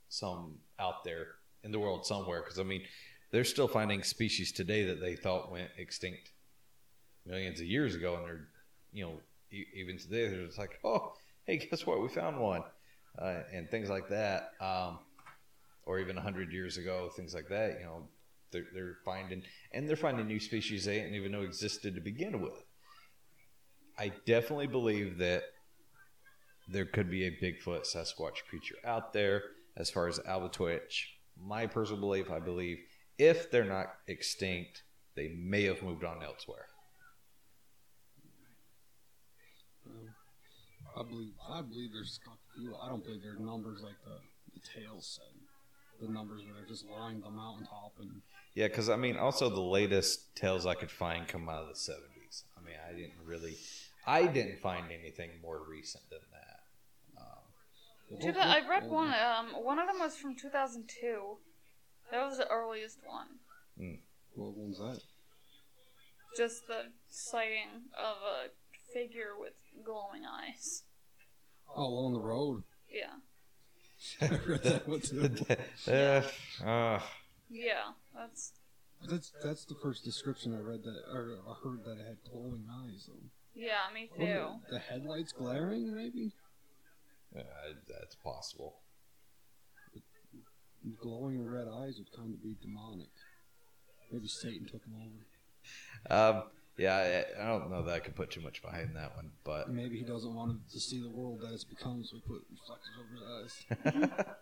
some 0.08 0.58
out 0.78 1.04
there 1.04 1.26
in 1.62 1.72
the 1.72 1.78
world 1.78 2.06
somewhere. 2.06 2.40
Because, 2.42 2.58
I 2.58 2.62
mean, 2.62 2.82
they're 3.30 3.44
still 3.44 3.68
finding 3.68 4.02
species 4.02 4.52
today 4.52 4.84
that 4.86 5.00
they 5.00 5.16
thought 5.16 5.50
went 5.50 5.70
extinct 5.78 6.32
millions 7.26 7.60
of 7.60 7.66
years 7.66 7.94
ago. 7.94 8.16
And 8.16 8.24
they're, 8.24 8.48
you 8.92 9.04
know, 9.04 9.20
even 9.74 9.98
today, 9.98 10.28
they're 10.28 10.46
just 10.46 10.58
like, 10.58 10.78
oh, 10.84 11.14
hey, 11.46 11.58
guess 11.58 11.86
what? 11.86 12.02
We 12.02 12.08
found 12.08 12.38
one. 12.38 12.62
Uh, 13.18 13.40
and 13.52 13.70
things 13.70 13.88
like 13.88 14.08
that. 14.08 14.50
Um, 14.60 14.98
or 15.86 15.98
even 16.00 16.16
100 16.16 16.52
years 16.52 16.78
ago, 16.78 17.10
things 17.14 17.34
like 17.34 17.48
that, 17.48 17.78
you 17.78 17.84
know, 17.84 18.08
they're, 18.54 18.66
they're 18.72 18.96
finding 19.04 19.42
and 19.72 19.86
they're 19.86 19.96
finding 19.96 20.26
new 20.26 20.40
species 20.40 20.84
they 20.86 21.00
didn't 21.00 21.14
even 21.14 21.32
know 21.32 21.42
existed 21.42 21.94
to 21.94 22.00
begin 22.00 22.40
with 22.40 22.64
i 23.98 24.10
definitely 24.26 24.68
believe 24.68 25.18
that 25.18 25.42
there 26.68 26.86
could 26.86 27.10
be 27.10 27.24
a 27.26 27.30
bigfoot 27.30 27.82
sasquatch 27.82 28.44
creature 28.48 28.76
out 28.86 29.12
there 29.12 29.42
as 29.76 29.90
far 29.90 30.08
as 30.08 30.18
albatwitch 30.20 31.06
my 31.40 31.66
personal 31.66 32.00
belief 32.00 32.30
i 32.30 32.38
believe 32.38 32.78
if 33.18 33.50
they're 33.50 33.64
not 33.64 33.94
extinct 34.08 34.82
they 35.16 35.28
may 35.28 35.64
have 35.64 35.82
moved 35.82 36.04
on 36.04 36.22
elsewhere 36.22 36.66
Um, 39.86 40.14
I 40.96 41.02
believe. 41.02 41.32
I 41.50 41.60
believe 41.62 41.92
there's. 41.92 42.20
I 42.82 42.88
don't 42.88 43.04
believe 43.04 43.22
there 43.22 43.32
are 43.32 43.44
numbers 43.44 43.82
like 43.82 43.96
the, 44.04 44.16
the 44.54 44.60
tales 44.74 45.06
said. 45.06 45.34
The 46.00 46.12
numbers 46.12 46.42
where 46.44 46.54
they're 46.54 46.68
just 46.68 46.86
lying 46.88 47.20
the 47.20 47.30
mountaintop 47.30 47.92
and 48.00 48.10
yeah 48.54 48.66
because 48.66 48.88
i 48.90 48.96
mean 48.96 49.16
also 49.16 49.48
the 49.48 49.60
latest 49.60 50.34
tales 50.34 50.66
i 50.66 50.74
could 50.74 50.90
find 50.90 51.28
come 51.28 51.48
out 51.48 51.62
of 51.62 51.68
the 51.68 51.74
70s 51.92 52.42
i 52.58 52.64
mean 52.66 52.74
i 52.88 52.92
didn't 52.92 53.14
really 53.24 53.56
i 54.06 54.26
didn't 54.26 54.58
find 54.58 54.86
anything 54.90 55.30
more 55.40 55.60
recent 55.70 56.02
than 56.10 56.18
that 56.32 56.43
Two, 58.20 58.32
I 58.38 58.60
read 58.68 58.88
one. 58.88 59.08
Um, 59.14 59.64
one 59.64 59.78
of 59.78 59.86
them 59.86 59.98
was 59.98 60.16
from 60.16 60.36
2002. 60.36 61.38
That 62.10 62.26
was 62.26 62.38
the 62.38 62.48
earliest 62.48 62.98
one. 63.06 63.26
What 64.34 64.56
one's 64.56 64.78
that? 64.78 65.00
Just 66.36 66.66
the 66.66 66.86
sighting 67.08 67.88
of 67.98 68.16
a 68.22 68.92
figure 68.92 69.30
with 69.38 69.54
glowing 69.84 70.22
eyes. 70.24 70.82
Oh, 71.74 72.06
on 72.06 72.12
the 72.12 72.20
road. 72.20 72.62
Yeah. 72.92 73.14
I 74.20 74.38
read 74.46 74.62
that 74.64 74.88
one 74.88 75.00
too. 75.00 75.30
uh, 75.90 76.22
uh, 76.68 77.00
Yeah, 77.48 77.92
that's 78.14 78.52
That's 79.08 79.32
that's 79.42 79.64
the 79.64 79.76
first 79.82 80.04
description 80.04 80.54
I 80.54 80.60
read 80.60 80.82
that 80.82 81.02
or 81.12 81.38
I 81.48 81.54
heard 81.62 81.84
that 81.84 81.98
it 82.00 82.06
had 82.06 82.18
glowing 82.30 82.66
eyes. 82.70 83.06
Though. 83.08 83.14
yeah, 83.54 83.92
me 83.94 84.10
What 84.14 84.26
too. 84.26 84.32
are 84.32 84.60
The 84.70 84.78
headlights 84.78 85.32
glaring, 85.32 85.94
maybe. 85.94 86.32
Uh, 87.36 87.42
that's 87.88 88.14
possible 88.16 88.76
Glowing 91.00 91.46
red 91.46 91.66
eyes 91.66 91.96
would 91.98 92.12
kind 92.12 92.34
of 92.34 92.42
be 92.42 92.56
demonic. 92.60 93.08
Maybe 94.12 94.28
Satan 94.28 94.66
took 94.66 94.82
them 94.84 94.94
over. 95.00 96.34
Um, 96.38 96.42
yeah, 96.76 97.24
I, 97.38 97.42
I 97.42 97.46
don't 97.46 97.70
know 97.70 97.82
that 97.84 97.94
I 97.94 97.98
could 98.00 98.14
put 98.14 98.30
too 98.30 98.42
much 98.42 98.60
behind 98.60 98.94
that 98.96 99.16
one, 99.16 99.30
but 99.44 99.70
Maybe 99.70 99.96
he 99.96 100.04
doesn't 100.04 100.34
want 100.34 100.50
him 100.50 100.60
to 100.72 100.80
see 100.80 101.00
the 101.00 101.08
world 101.08 101.40
that 101.40 101.52
it's 101.54 101.64
become, 101.64 102.04
so 102.04 102.16
he 102.16 102.22
put 102.22 102.44
reflectors 102.50 102.94
over 103.00 103.42
his 103.42 104.12
eyes. 104.14 104.34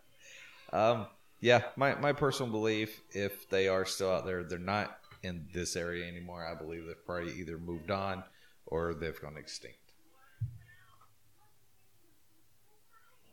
um, 0.73 1.07
yeah, 1.41 1.63
my 1.77 1.95
my 1.97 2.13
personal 2.13 2.51
belief, 2.51 3.01
if 3.11 3.49
they 3.49 3.69
are 3.69 3.85
still 3.85 4.11
out 4.11 4.27
there, 4.27 4.43
they're 4.43 4.59
not 4.59 4.99
in 5.23 5.47
this 5.53 5.77
area 5.77 6.07
anymore. 6.09 6.45
I 6.45 6.61
believe 6.61 6.87
they've 6.87 7.07
probably 7.07 7.35
either 7.35 7.59
moved 7.59 7.93
on 7.93 8.25
or 8.67 8.95
they've 8.95 9.21
gone 9.21 9.37
extinct. 9.37 9.79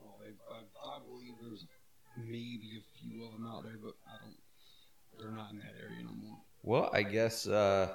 Oh, 0.03 0.13
I, 0.21 0.53
I, 0.53 0.95
I 0.95 0.99
believe 1.07 1.33
there's 1.41 1.65
maybe 2.29 2.69
a 2.79 2.99
few 2.99 3.25
of 3.25 3.33
them 3.33 3.47
out 3.47 3.63
there, 3.63 3.77
but 3.81 3.93
I 4.07 4.17
don't. 4.23 4.35
They're 5.19 5.31
not 5.35 5.51
in 5.51 5.57
that 5.59 5.73
area 5.81 6.03
no 6.03 6.11
more. 6.13 6.37
Well, 6.63 6.89
I 6.93 7.03
guess 7.03 7.45
uh, 7.47 7.93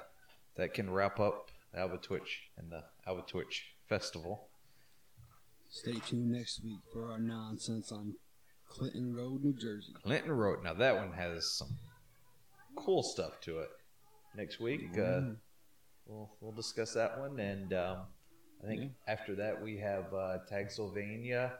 that 0.57 0.73
can 0.75 0.91
wrap 0.91 1.19
up 1.19 1.49
Alba 1.75 1.97
Twitch 1.97 2.43
and 2.57 2.71
the 2.71 2.83
Alba 3.07 3.23
Twitch 3.27 3.73
Festival. 3.89 4.47
Stay 5.69 5.93
tuned 6.07 6.31
next 6.31 6.63
week 6.63 6.79
for 6.93 7.11
our 7.11 7.19
nonsense 7.19 7.91
on 7.91 8.13
Clinton 8.69 9.15
Road, 9.15 9.43
New 9.43 9.53
Jersey. 9.53 9.93
Clinton 10.03 10.31
Road. 10.31 10.63
Now 10.63 10.73
that 10.73 10.95
one 10.95 11.13
has 11.13 11.51
some 11.51 11.75
cool 12.75 13.03
stuff 13.03 13.39
to 13.41 13.59
it. 13.59 13.69
Next 14.35 14.59
week, 14.59 14.89
uh, 14.93 15.21
Mm. 15.21 15.37
we'll 16.05 16.29
we'll 16.41 16.51
discuss 16.51 16.93
that 16.93 17.17
one, 17.19 17.39
and 17.39 17.73
um, 17.73 17.99
I 18.63 18.67
think 18.67 18.81
Yeah. 18.81 19.13
after 19.13 19.35
that 19.35 19.61
we 19.63 19.77
have 19.77 20.13
uh, 20.13 20.39
Tagsylvania, 20.47 21.53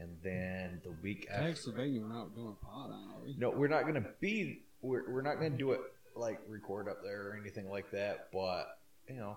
and 0.00 0.16
then 0.22 0.80
the 0.82 0.92
week 1.02 1.28
after. 1.30 1.44
Pennsylvania, 1.44 2.00
we're 2.00 2.08
not 2.08 2.34
doing 2.34 2.56
a 2.60 2.64
pod 2.64 2.90
are 2.90 3.24
we? 3.24 3.34
No, 3.38 3.50
we're 3.50 3.68
not 3.68 3.86
gonna 3.86 4.06
be. 4.20 4.62
We're, 4.82 5.10
we're 5.10 5.22
not 5.22 5.34
gonna 5.34 5.50
do 5.50 5.72
it 5.72 5.80
like 6.16 6.40
record 6.48 6.88
up 6.88 7.02
there 7.02 7.28
or 7.28 7.38
anything 7.40 7.68
like 7.68 7.90
that. 7.90 8.28
But 8.32 8.78
you 9.08 9.16
know, 9.16 9.36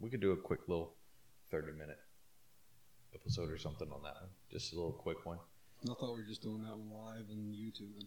we 0.00 0.10
could 0.10 0.20
do 0.20 0.32
a 0.32 0.36
quick 0.36 0.60
little 0.68 0.94
thirty 1.50 1.72
minute 1.72 1.98
episode 3.14 3.50
or 3.50 3.58
something 3.58 3.88
on 3.92 4.02
that 4.02 4.14
one. 4.14 4.30
Just 4.50 4.72
a 4.72 4.76
little 4.76 4.92
quick 4.92 5.24
one. 5.26 5.38
I 5.84 5.94
thought 5.94 6.14
we 6.14 6.20
were 6.20 6.26
just 6.26 6.42
doing 6.42 6.62
that 6.62 6.76
one 6.76 6.90
live 6.90 7.26
and 7.30 7.54
YouTube. 7.54 8.04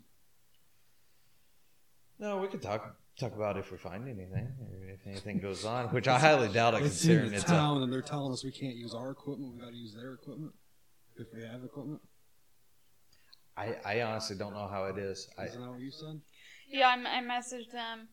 No, 2.18 2.38
we 2.40 2.48
could 2.48 2.62
talk 2.62 2.98
talk 3.20 3.36
about 3.36 3.58
if 3.58 3.72
we 3.72 3.78
find 3.78 4.08
anything 4.08 4.54
or 4.62 4.86
if 4.88 5.06
anything 5.06 5.40
goes 5.40 5.66
on, 5.66 5.88
which 5.88 6.08
I 6.08 6.18
highly 6.20 6.48
doubt 6.50 6.74
it, 6.74 6.78
It's 6.78 7.04
in 7.04 7.10
considering 7.10 7.30
the 7.32 7.36
it's 7.38 7.46
a, 7.46 7.48
town, 7.48 7.84
and 7.84 7.92
they're 7.92 8.02
telling 8.02 8.32
us 8.32 8.44
we 8.44 8.52
can't 8.52 8.76
use 8.76 8.94
our 8.94 9.12
equipment. 9.12 9.54
We 9.56 9.62
got 9.62 9.72
to 9.72 9.78
use 9.78 9.94
their 9.94 10.14
equipment 10.14 10.54
if 11.18 11.28
we 11.34 11.42
have 11.44 11.64
equipment. 11.64 12.02
I, 13.58 13.76
I 13.86 14.02
honestly 14.04 14.38
don't 14.38 14.54
know 14.54 14.68
how 14.68 14.86
it 14.86 14.98
is. 14.98 15.28
I, 15.38 15.46
Isn't 15.46 15.62
that 15.62 15.70
what 15.70 15.82
you 15.82 15.92
said? 15.92 16.22
Yeah, 16.70 16.88
I, 16.88 17.20
I 17.20 17.22
messaged 17.22 17.72
them 17.72 18.08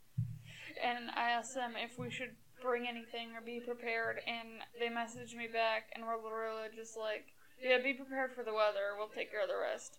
and 0.83 1.11
I 1.15 1.31
asked 1.31 1.55
them 1.55 1.73
if 1.77 1.99
we 1.99 2.11
should 2.11 2.35
bring 2.63 2.89
anything 2.89 3.31
or 3.35 3.41
be 3.41 3.61
prepared, 3.61 4.21
and 4.27 4.65
they 4.79 4.89
messaged 4.89 5.37
me 5.37 5.47
back 5.47 5.91
and 5.95 6.05
were 6.05 6.17
literally 6.17 6.69
just 6.75 6.97
like, 6.97 7.27
"Yeah, 7.63 7.79
be 7.79 7.95
prepared 7.95 8.35
for 8.35 8.43
the 8.43 8.53
weather. 8.53 8.97
We'll 8.97 9.09
take 9.09 9.31
care 9.31 9.43
of 9.43 9.49
the 9.49 9.57
rest." 9.57 9.99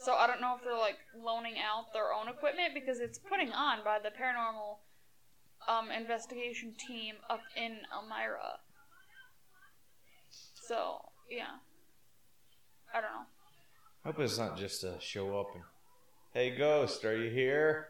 So 0.00 0.14
I 0.14 0.26
don't 0.26 0.40
know 0.40 0.54
if 0.56 0.64
they're 0.64 0.78
like 0.78 0.96
loaning 1.14 1.56
out 1.58 1.92
their 1.92 2.12
own 2.12 2.28
equipment 2.28 2.72
because 2.72 3.00
it's 3.00 3.18
putting 3.18 3.52
on 3.52 3.84
by 3.84 3.98
the 3.98 4.08
paranormal 4.08 4.78
um, 5.68 5.90
investigation 5.90 6.72
team 6.88 7.16
up 7.28 7.40
in 7.54 7.78
Elmira. 7.94 8.60
So 10.30 11.02
yeah, 11.30 11.60
I 12.94 13.02
don't 13.02 13.10
know. 13.10 13.26
hope 14.06 14.18
it's 14.20 14.38
not 14.38 14.56
just 14.56 14.84
a 14.84 14.96
show 15.00 15.38
up 15.38 15.48
and, 15.54 15.64
hey, 16.32 16.56
ghost, 16.56 17.04
are 17.04 17.16
you 17.16 17.30
here? 17.30 17.88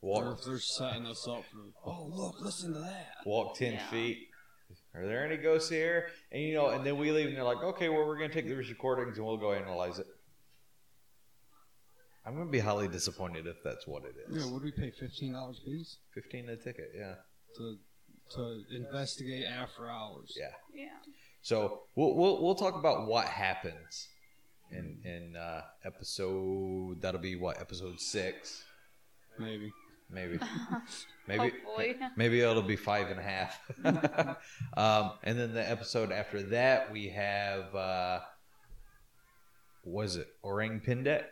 Or 0.00 0.34
if 0.38 0.44
they're 0.44 0.60
setting 0.60 1.04
us 1.04 1.26
up 1.26 1.42
for, 1.50 1.58
oh 1.84 2.06
look, 2.12 2.40
listen 2.40 2.74
to 2.74 2.78
that. 2.78 3.14
walk 3.26 3.56
10 3.56 3.72
Yeah. 3.72 3.90
feet. 3.90 4.28
Are 4.94 5.04
there 5.04 5.24
any 5.24 5.36
ghosts 5.36 5.68
here? 5.68 6.10
And 6.30 6.42
you 6.42 6.54
know, 6.54 6.68
and 6.68 6.86
then 6.86 6.96
we 6.96 7.10
leave 7.10 7.26
and 7.28 7.36
they're 7.36 7.42
like, 7.42 7.62
okay, 7.62 7.88
well, 7.88 8.06
we're 8.06 8.18
going 8.18 8.30
to 8.30 8.34
take 8.34 8.46
these 8.46 8.68
recordings 8.68 9.16
and 9.16 9.26
we'll 9.26 9.36
go 9.36 9.52
analyze 9.52 9.98
it. 9.98 10.06
I'm 12.28 12.34
going 12.34 12.46
to 12.46 12.52
be 12.52 12.58
highly 12.58 12.88
disappointed 12.88 13.46
if 13.46 13.56
that's 13.64 13.86
what 13.86 14.02
it 14.04 14.14
is. 14.28 14.44
Yeah, 14.44 14.52
would 14.52 14.62
we 14.62 14.70
pay 14.70 14.90
fifteen 14.90 15.32
dollars 15.32 15.60
a 15.62 15.70
piece 15.70 15.96
15 16.12 16.50
a 16.50 16.56
ticket, 16.56 16.92
yeah. 16.94 17.14
to 17.56 17.78
to 18.34 18.62
investigate 18.70 19.46
after 19.46 19.88
hours? 19.88 20.36
Yeah. 20.38 20.50
Yeah. 20.74 20.88
So 21.40 21.84
we'll, 21.94 22.14
we'll, 22.14 22.42
we'll 22.42 22.54
talk 22.54 22.74
about 22.74 23.06
what 23.06 23.24
happens 23.24 24.08
in, 24.70 24.98
in 25.04 25.36
uh, 25.36 25.62
episode, 25.86 27.00
that'll 27.00 27.18
be 27.18 27.36
what, 27.36 27.58
episode 27.58 27.98
six? 27.98 28.62
maybe. 29.38 29.72
Maybe. 30.10 30.38
Maybe. 31.26 31.50
Hopefully. 31.50 31.96
Maybe 32.16 32.40
it'll 32.40 32.62
be 32.62 32.76
five 32.76 33.10
and 33.10 33.20
a 33.20 33.22
half. 33.22 33.60
um, 34.74 35.12
and 35.22 35.38
then 35.38 35.52
the 35.52 35.70
episode 35.70 36.12
after 36.12 36.42
that, 36.44 36.90
we 36.90 37.08
have 37.08 37.74
uh, 37.74 38.20
was 39.84 40.16
it 40.16 40.28
Orang 40.42 40.80
Pendek? 40.80 41.26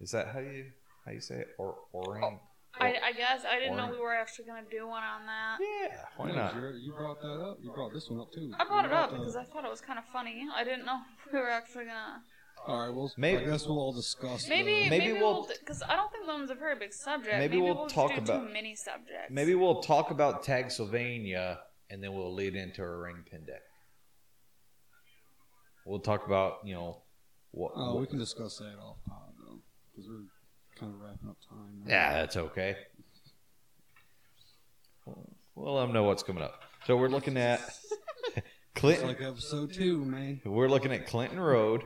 Is 0.00 0.10
that 0.12 0.28
how 0.28 0.40
you 0.40 0.66
how 1.04 1.12
you 1.12 1.20
say 1.20 1.36
it? 1.36 1.48
Or 1.58 1.76
Orang? 1.92 2.22
Oh, 2.22 2.40
I, 2.78 2.88
I 3.08 3.12
guess 3.12 3.42
I 3.50 3.58
didn't 3.58 3.76
know 3.78 3.88
we 3.90 3.98
were 3.98 4.14
actually 4.14 4.44
gonna 4.44 4.66
do 4.70 4.86
one 4.86 5.02
on 5.02 5.24
that. 5.26 5.56
Yeah, 5.60 5.96
why 6.16 6.28
Yeah, 6.28 6.34
not? 6.34 6.54
You, 6.56 6.68
you 6.82 6.92
brought 6.92 7.20
that 7.22 7.40
up. 7.40 7.58
You 7.62 7.72
brought 7.72 7.94
this 7.94 8.10
one 8.10 8.20
up 8.20 8.30
too. 8.32 8.52
I 8.58 8.64
brought 8.66 8.84
You 8.84 8.90
it 8.90 8.94
up 8.94 9.10
the- 9.12 9.18
because 9.18 9.36
I 9.36 9.44
thought 9.44 9.64
it 9.64 9.70
was 9.70 9.80
kind 9.80 9.98
of 9.98 10.04
funny. 10.12 10.44
I 10.54 10.62
didn't 10.64 10.84
know 10.84 10.98
we 11.32 11.38
were 11.38 11.48
actually 11.50 11.84
gonna. 11.86 12.22
All 12.66 12.80
right, 12.86 12.94
well, 12.94 13.12
Maybe- 13.16 13.44
I 13.44 13.50
guess 13.50 13.66
we'll 13.66 13.78
all 13.78 13.92
discuss. 13.92 14.48
Maybe 14.48 14.84
the, 14.84 14.90
Maybe 14.90 15.06
maybe, 15.08 15.12
we'll- 15.20 15.42
we'll 15.42 15.48
because 15.60 15.82
I 15.88 15.94
don't 15.96 16.10
think 16.12 16.26
that 16.26 16.32
one's 16.34 16.50
a 16.50 16.54
very 16.54 16.76
big 16.78 16.92
subject. 16.92 17.38
Maybe 17.38 17.58
we'll 17.58 17.84
just 17.84 17.94
talk 17.94 18.10
do 18.12 18.18
about- 18.18 18.46
two 18.48 18.52
mini 18.52 18.74
subjects. 18.74 19.30
Maybe 19.30 19.54
we'll 19.54 19.80
talk 19.82 20.10
about 20.10 20.42
Tag 20.42 20.70
Sylvania, 20.70 21.60
and 21.90 22.02
then 22.02 22.12
we'll 22.12 22.34
lead 22.34 22.54
into 22.56 22.82
Orang 22.82 23.24
Pendek. 23.32 23.60
We'll 25.86 26.00
talk 26.00 26.26
about 26.26 26.58
you 26.64 26.74
know 26.74 27.02
what. 27.52 27.72
Oh, 27.76 27.94
what- 27.94 28.00
we 28.02 28.06
can 28.06 28.18
discuss 28.18 28.58
that 28.58 28.74
off 28.80 28.96
pod 29.08 29.18
though, 29.25 29.25
because 29.96 30.10
we're 30.10 30.78
kind 30.78 30.92
of 30.94 31.00
wrapping 31.00 31.28
up 31.28 31.36
time. 31.48 31.82
now. 31.84 31.90
Yeah, 31.90 32.12
that's 32.14 32.36
okay. 32.36 32.76
We'll 35.54 35.74
let 35.74 35.82
them 35.86 35.92
know 35.94 36.02
what's 36.02 36.22
coming 36.22 36.42
up. 36.42 36.62
So 36.86 36.96
we're 36.96 37.08
looking 37.08 37.36
at 37.38 37.60
It's 37.60 38.42
Clinton. 38.74 39.08
like 39.08 39.22
episode 39.22 39.72
two, 39.72 40.04
man. 40.04 40.40
We're 40.44 40.68
looking 40.68 40.92
at 40.92 41.06
Clinton 41.06 41.40
Road, 41.40 41.82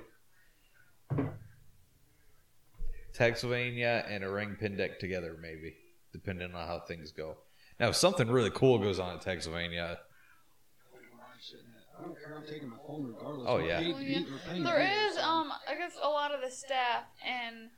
Tagsylvania, 3.14 4.04
and 4.08 4.24
Orang 4.24 4.56
Pendek 4.60 4.98
together, 4.98 5.36
maybe, 5.40 5.74
depending 6.12 6.54
on 6.54 6.66
how 6.66 6.80
things 6.86 7.12
go. 7.12 7.36
Now, 7.78 7.88
if 7.88 7.96
something 7.96 8.28
really 8.28 8.50
cool 8.50 8.78
goes 8.78 8.98
on 8.98 9.14
at 9.16 9.20
Tagsylvania, 9.22 9.98
I 11.98 12.02
don't 12.02 12.14
care. 12.18 12.36
I'm 12.36 12.46
taking 12.46 12.68
my 12.70 12.76
phone 12.86 13.04
regardless. 13.14 13.46
Oh, 13.48 13.58
yeah. 13.58 13.78
paid 13.80 13.92
Well, 13.94 14.02
yeah. 14.02 14.20
we're 14.20 14.38
paying 14.38 14.62
to 14.64 14.70
There 14.70 14.78
be 14.78 14.84
there, 14.84 15.06
is 15.10 15.16
um 15.18 15.52
I 15.68 15.74
guess 15.76 15.92
a 16.02 16.08
lot 16.08 16.32
of 16.34 16.40
the 16.40 16.50
staff 16.50 17.04
and 17.26 17.68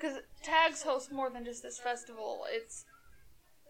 because 0.00 0.18
Tags 0.42 0.82
hosts 0.82 1.12
more 1.12 1.30
than 1.30 1.44
just 1.44 1.62
this 1.62 1.78
festival. 1.78 2.44
It's 2.48 2.84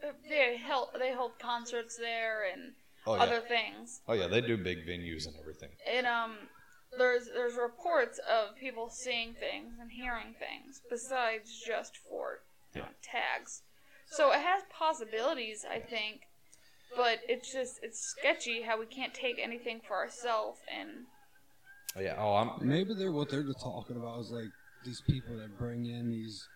uh, 0.06 0.12
they 0.28 0.56
held 0.56 0.88
they 0.98 1.12
hold 1.12 1.38
concerts 1.38 1.96
there 1.96 2.44
and 2.52 2.72
oh 3.06 3.16
yeah, 3.16 3.22
other 3.22 3.40
things. 3.40 4.00
oh 4.08 4.14
yeah, 4.14 4.26
they 4.26 4.40
do 4.40 4.56
big 4.56 4.86
venues 4.86 5.26
and 5.26 5.34
everything. 5.40 5.70
And 5.90 6.06
um 6.06 6.36
there's 6.96 7.26
there's 7.26 7.54
reports 7.54 8.18
of 8.18 8.56
people 8.56 8.88
seeing 8.90 9.34
things 9.34 9.74
and 9.80 9.90
hearing 9.90 10.34
things 10.38 10.80
besides 10.88 11.62
just 11.66 11.96
for 11.96 12.40
you 12.74 12.82
know, 12.82 12.88
tags. 13.02 13.62
So 14.10 14.32
it 14.32 14.40
has 14.40 14.62
possibilities, 14.76 15.64
I 15.70 15.78
think, 15.78 16.22
but 16.96 17.20
it's 17.28 17.52
just 17.52 17.80
it's 17.82 18.00
sketchy 18.00 18.62
how 18.62 18.78
we 18.78 18.86
can't 18.86 19.14
take 19.14 19.38
anything 19.42 19.80
for 19.86 19.96
ourselves 19.96 20.60
and 20.72 21.06
Oh 21.96 22.00
yeah, 22.00 22.14
oh 22.18 22.36
I'm 22.36 22.50
Maybe 22.66 22.94
they're 22.94 23.12
what 23.12 23.30
they're 23.30 23.44
talking 23.60 23.96
about 23.96 24.20
is 24.20 24.30
like 24.30 24.50
these 24.84 25.00
people 25.02 25.36
that 25.36 25.58
bring 25.58 25.86
in 25.86 26.10
these 26.10 26.48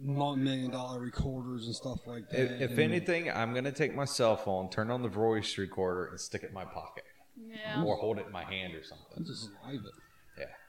million 0.00 0.70
dollar 0.70 1.00
recorders 1.00 1.66
and 1.66 1.74
stuff 1.74 2.06
like 2.06 2.28
that. 2.30 2.40
if, 2.62 2.70
if 2.72 2.78
anything, 2.78 3.30
I'm 3.30 3.52
gonna 3.54 3.72
take 3.72 3.94
my 3.94 4.04
cell 4.04 4.36
phone, 4.36 4.70
turn 4.70 4.90
on 4.90 5.02
the 5.02 5.08
voice 5.08 5.58
recorder, 5.58 6.06
and 6.06 6.20
stick 6.20 6.42
it 6.44 6.48
in 6.48 6.54
my 6.54 6.64
pocket, 6.64 7.04
yeah. 7.36 7.82
or 7.82 7.96
hold 7.96 8.18
it 8.18 8.26
in 8.26 8.32
my 8.32 8.44
hand 8.44 8.74
or 8.74 8.84
something. 8.84 9.06
I'm 9.16 9.24
just 9.24 9.50
live 9.66 9.80
it. 9.84 9.92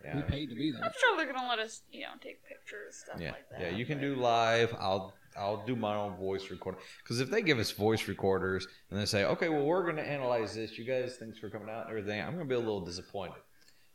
Yeah, 0.03 0.15
We 0.15 0.21
paid 0.23 0.49
to 0.49 0.55
be 0.55 0.71
there. 0.71 0.83
I'm 0.83 0.91
sure 0.99 1.15
they're 1.17 1.31
gonna 1.31 1.47
let 1.47 1.59
us, 1.59 1.81
you 1.91 2.01
know, 2.01 2.09
take 2.21 2.43
pictures 2.43 2.95
stuff 3.05 3.21
Yeah, 3.21 3.31
like 3.31 3.49
that. 3.51 3.61
yeah, 3.61 3.69
you 3.69 3.85
can 3.85 3.99
but- 3.99 4.03
do 4.05 4.15
live. 4.15 4.75
I'll 4.79 5.13
I'll 5.37 5.63
do 5.63 5.75
my 5.75 5.95
own 5.95 6.17
voice 6.17 6.49
recorder 6.49 6.79
because 7.03 7.19
if 7.19 7.29
they 7.29 7.43
give 7.43 7.59
us 7.59 7.69
voice 7.71 8.07
recorders 8.07 8.67
and 8.89 8.99
they 8.99 9.05
say, 9.05 9.25
okay, 9.25 9.47
well 9.47 9.63
we're 9.63 9.83
going 9.83 9.95
to 9.97 10.05
analyze 10.05 10.55
this, 10.55 10.77
you 10.77 10.85
guys, 10.85 11.17
thanks 11.17 11.37
for 11.37 11.49
coming 11.51 11.69
out 11.69 11.81
and 11.87 11.89
everything, 11.91 12.19
I'm 12.19 12.33
going 12.33 12.39
to 12.39 12.49
be 12.49 12.55
a 12.55 12.59
little 12.59 12.81
disappointed. 12.83 13.37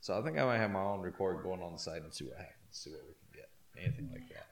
So 0.01 0.17
I 0.17 0.23
think 0.23 0.39
I 0.39 0.45
might 0.45 0.59
have 0.59 0.71
my 0.71 0.81
own 0.81 1.01
record 1.01 1.43
going 1.43 1.61
on 1.61 1.73
the 1.73 1.79
side 1.79 2.03
and 2.03 2.15
see 2.15 2.25
what 2.25 2.37
happens, 2.37 2.54
see 2.75 2.91
what 2.91 3.03
we 3.07 3.15
can 3.15 3.41
get, 3.41 3.51
anything 3.83 4.11
like 4.13 4.29
that. 4.29 4.47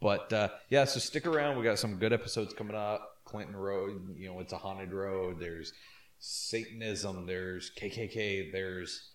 But 0.00 0.32
uh, 0.32 0.48
yeah, 0.68 0.84
so 0.84 0.98
stick 0.98 1.26
around. 1.26 1.56
We 1.56 1.64
got 1.64 1.78
some 1.78 1.96
good 1.96 2.12
episodes 2.12 2.52
coming 2.52 2.76
up. 2.76 3.18
Clinton 3.24 3.56
Road, 3.56 4.16
you 4.16 4.28
know, 4.28 4.40
it's 4.40 4.52
a 4.52 4.58
haunted 4.58 4.92
road. 4.92 5.38
There's 5.38 5.72
Satanism. 6.18 7.26
There's 7.26 7.70
KKK. 7.78 8.52
There's 8.52 9.10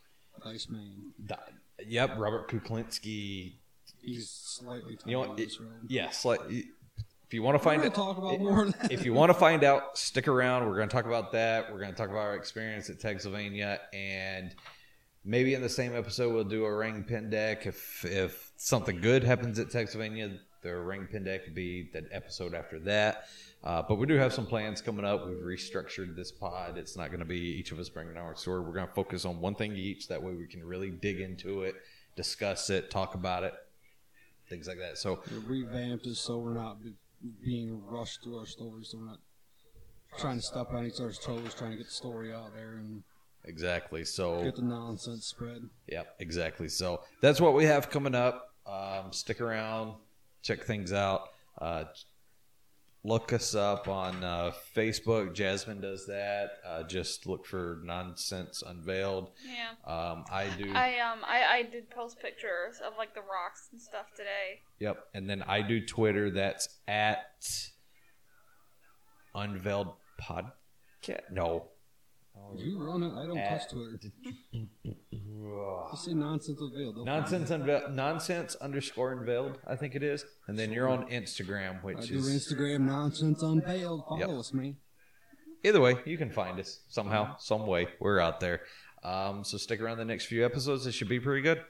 Nice 0.45 0.69
man. 0.69 1.13
the, 1.25 1.37
yep, 1.85 2.17
Robert 2.17 2.49
Kuklinski. 2.49 3.55
He's 4.01 4.29
slightly 4.29 4.97
You 5.05 5.17
know? 5.17 5.35
It-. 5.35 5.51
Yes, 5.87 6.23
like 6.23 6.39
if 6.49 7.33
you 7.33 7.43
want 7.43 7.55
to 7.55 7.63
find 7.63 7.83
it, 7.83 7.93
talk 7.93 8.17
about 8.17 8.39
more 8.39 8.63
of 8.63 8.79
that. 8.79 8.91
if 8.91 9.03
you 9.05 9.13
want 9.13 9.29
to 9.29 9.33
find 9.33 9.63
out, 9.63 9.97
stick 9.97 10.27
around. 10.27 10.65
We're 10.67 10.77
going 10.77 10.87
to 10.87 10.95
talk 10.95 11.05
about 11.05 11.33
that. 11.33 11.71
We're 11.71 11.79
going 11.79 11.91
to 11.91 11.97
talk 11.97 12.09
about 12.09 12.21
our 12.21 12.35
experience 12.35 12.89
at 12.89 12.99
Tagsylvania, 12.99 13.81
and 13.91 14.55
maybe 15.27 15.53
in 15.53 15.61
the 15.61 15.69
same 15.69 15.95
episode 15.95 16.33
we'll 16.33 16.43
do 16.43 16.63
Orang 16.63 17.03
Pendek. 17.03 17.67
If 17.67 18.03
if 18.05 18.51
something 18.55 19.01
good 19.01 19.23
happens 19.23 19.59
at 19.59 19.69
Tagsylvania, 19.69 20.39
the 20.63 20.75
ring 20.75 21.07
pin 21.11 21.25
deck 21.25 21.43
could 21.43 21.53
be 21.53 21.89
the 21.93 22.07
episode 22.11 22.55
after 22.55 22.79
that. 22.79 23.25
Uh, 23.63 23.83
but 23.87 23.95
we 23.95 24.07
do 24.07 24.15
have 24.15 24.33
some 24.33 24.45
plans 24.45 24.81
coming 24.81 25.03
up. 25.03 25.27
We've 25.27 25.37
restructured 25.37 26.15
this 26.15 26.31
pod. 26.31 26.77
It's 26.77 26.95
not 26.95 27.09
going 27.09 27.19
to 27.19 27.25
be 27.25 27.39
each 27.39 27.71
of 27.71 27.79
us 27.79 27.89
bringing 27.89 28.15
our 28.17 28.35
story. 28.35 28.61
We're 28.61 28.73
going 28.73 28.87
to 28.87 28.93
focus 28.93 29.25
on 29.25 29.41
one 29.41 29.55
thing 29.55 29.75
each. 29.75 30.07
That 30.07 30.23
way 30.23 30.33
we 30.33 30.47
can 30.47 30.63
really 30.63 30.89
dig 30.89 31.19
into 31.19 31.63
it, 31.63 31.75
discuss 32.15 32.69
it, 32.69 32.89
talk 32.89 33.15
about 33.15 33.43
it, 33.43 33.53
things 34.49 34.67
like 34.67 34.77
that. 34.77 34.97
So 34.97 35.19
It 35.25 35.43
revamped 35.45 36.05
it 36.07 36.15
so 36.15 36.37
we're 36.37 36.53
not 36.53 36.81
be, 36.81 36.93
being 37.43 37.81
rushed 37.85 38.23
through 38.23 38.39
our 38.39 38.45
stories, 38.45 38.89
so 38.91 38.99
we're 38.99 39.05
not 39.05 39.19
trying 40.17 40.37
to 40.37 40.43
step 40.43 40.71
on 40.71 40.85
each 40.85 40.99
other's 40.99 41.19
toes, 41.19 41.53
trying 41.53 41.71
to 41.71 41.77
get 41.77 41.87
the 41.87 41.91
story 41.91 42.33
out 42.33 42.53
there 42.55 42.75
and 42.75 43.03
exactly. 43.47 44.03
So 44.05 44.43
get 44.43 44.55
the 44.55 44.61
nonsense 44.61 45.25
spread. 45.25 45.69
Yep, 45.87 46.15
exactly. 46.19 46.69
So 46.69 47.01
that's 47.21 47.41
what 47.41 47.53
we 47.53 47.65
have 47.65 47.89
coming 47.89 48.15
up. 48.15 48.53
Um, 48.65 49.11
stick 49.11 49.41
around, 49.41 49.95
check 50.41 50.63
things 50.63 50.91
out. 50.91 51.29
Uh, 51.59 51.85
look 53.03 53.31
us 53.31 53.55
up 53.55 53.87
on 53.87 54.23
uh, 54.23 54.51
Facebook. 54.75 55.33
Jasmine 55.33 55.79
does 55.79 56.05
that. 56.07 56.49
Uh, 56.65 56.83
just 56.83 57.25
look 57.25 57.45
for 57.45 57.79
Nonsense 57.83 58.61
Unveiled. 58.65 59.31
Yeah. 59.45 59.91
Um, 59.91 60.25
I 60.29 60.47
do. 60.57 60.71
I 60.73 60.99
um 60.99 61.19
I, 61.23 61.59
I 61.59 61.63
did 61.63 61.89
post 61.89 62.19
pictures 62.19 62.81
of 62.85 62.93
like 62.97 63.13
the 63.13 63.21
rocks 63.21 63.69
and 63.71 63.81
stuff 63.81 64.07
today. 64.15 64.61
Yep. 64.79 65.05
And 65.13 65.29
then 65.29 65.41
I 65.43 65.61
do 65.61 65.85
Twitter. 65.85 66.29
That's 66.29 66.67
at 66.87 67.45
Unveiled 69.33 69.93
Podcast. 70.21 71.21
No. 71.31 71.69
You 72.55 72.79
run 72.79 73.03
it. 73.03 73.13
I 73.13 73.25
don't 73.25 73.37
touch 73.37 73.69
Twitter. 73.69 73.99
Just 75.91 76.05
say 76.05 76.13
nonsense 76.13 76.59
unveiled. 76.59 77.05
Nonsense, 77.05 77.49
unveiled, 77.51 77.93
nonsense 77.93 78.55
underscore 78.55 79.13
unveiled, 79.13 79.59
I 79.67 79.75
think 79.75 79.95
it 79.95 80.03
is. 80.03 80.25
And 80.47 80.57
then 80.57 80.71
you're 80.71 80.87
on 80.89 81.09
Instagram, 81.09 81.75
it. 81.75 81.81
I 81.83 81.85
which 81.85 82.07
do 82.07 82.17
is 82.17 82.27
Instagram 82.29 82.81
nonsense 82.81 83.41
unveiled. 83.43 84.05
Follow 84.07 84.19
Yep. 84.19 84.29
us, 84.29 84.53
man. 84.53 84.77
either 85.63 85.81
way, 85.81 85.97
you 86.05 86.17
can 86.17 86.31
find 86.31 86.59
us 86.59 86.79
somehow, 86.87 87.35
some 87.37 87.67
way. 87.67 87.87
We're 87.99 88.19
out 88.19 88.39
there. 88.39 88.61
Um, 89.03 89.43
so 89.43 89.57
stick 89.57 89.81
around 89.81 89.97
the 89.97 90.05
next 90.05 90.25
few 90.25 90.45
episodes. 90.45 90.87
It 90.87 90.93
should 90.93 91.09
be 91.09 91.19
pretty 91.19 91.41
good. 91.41 91.61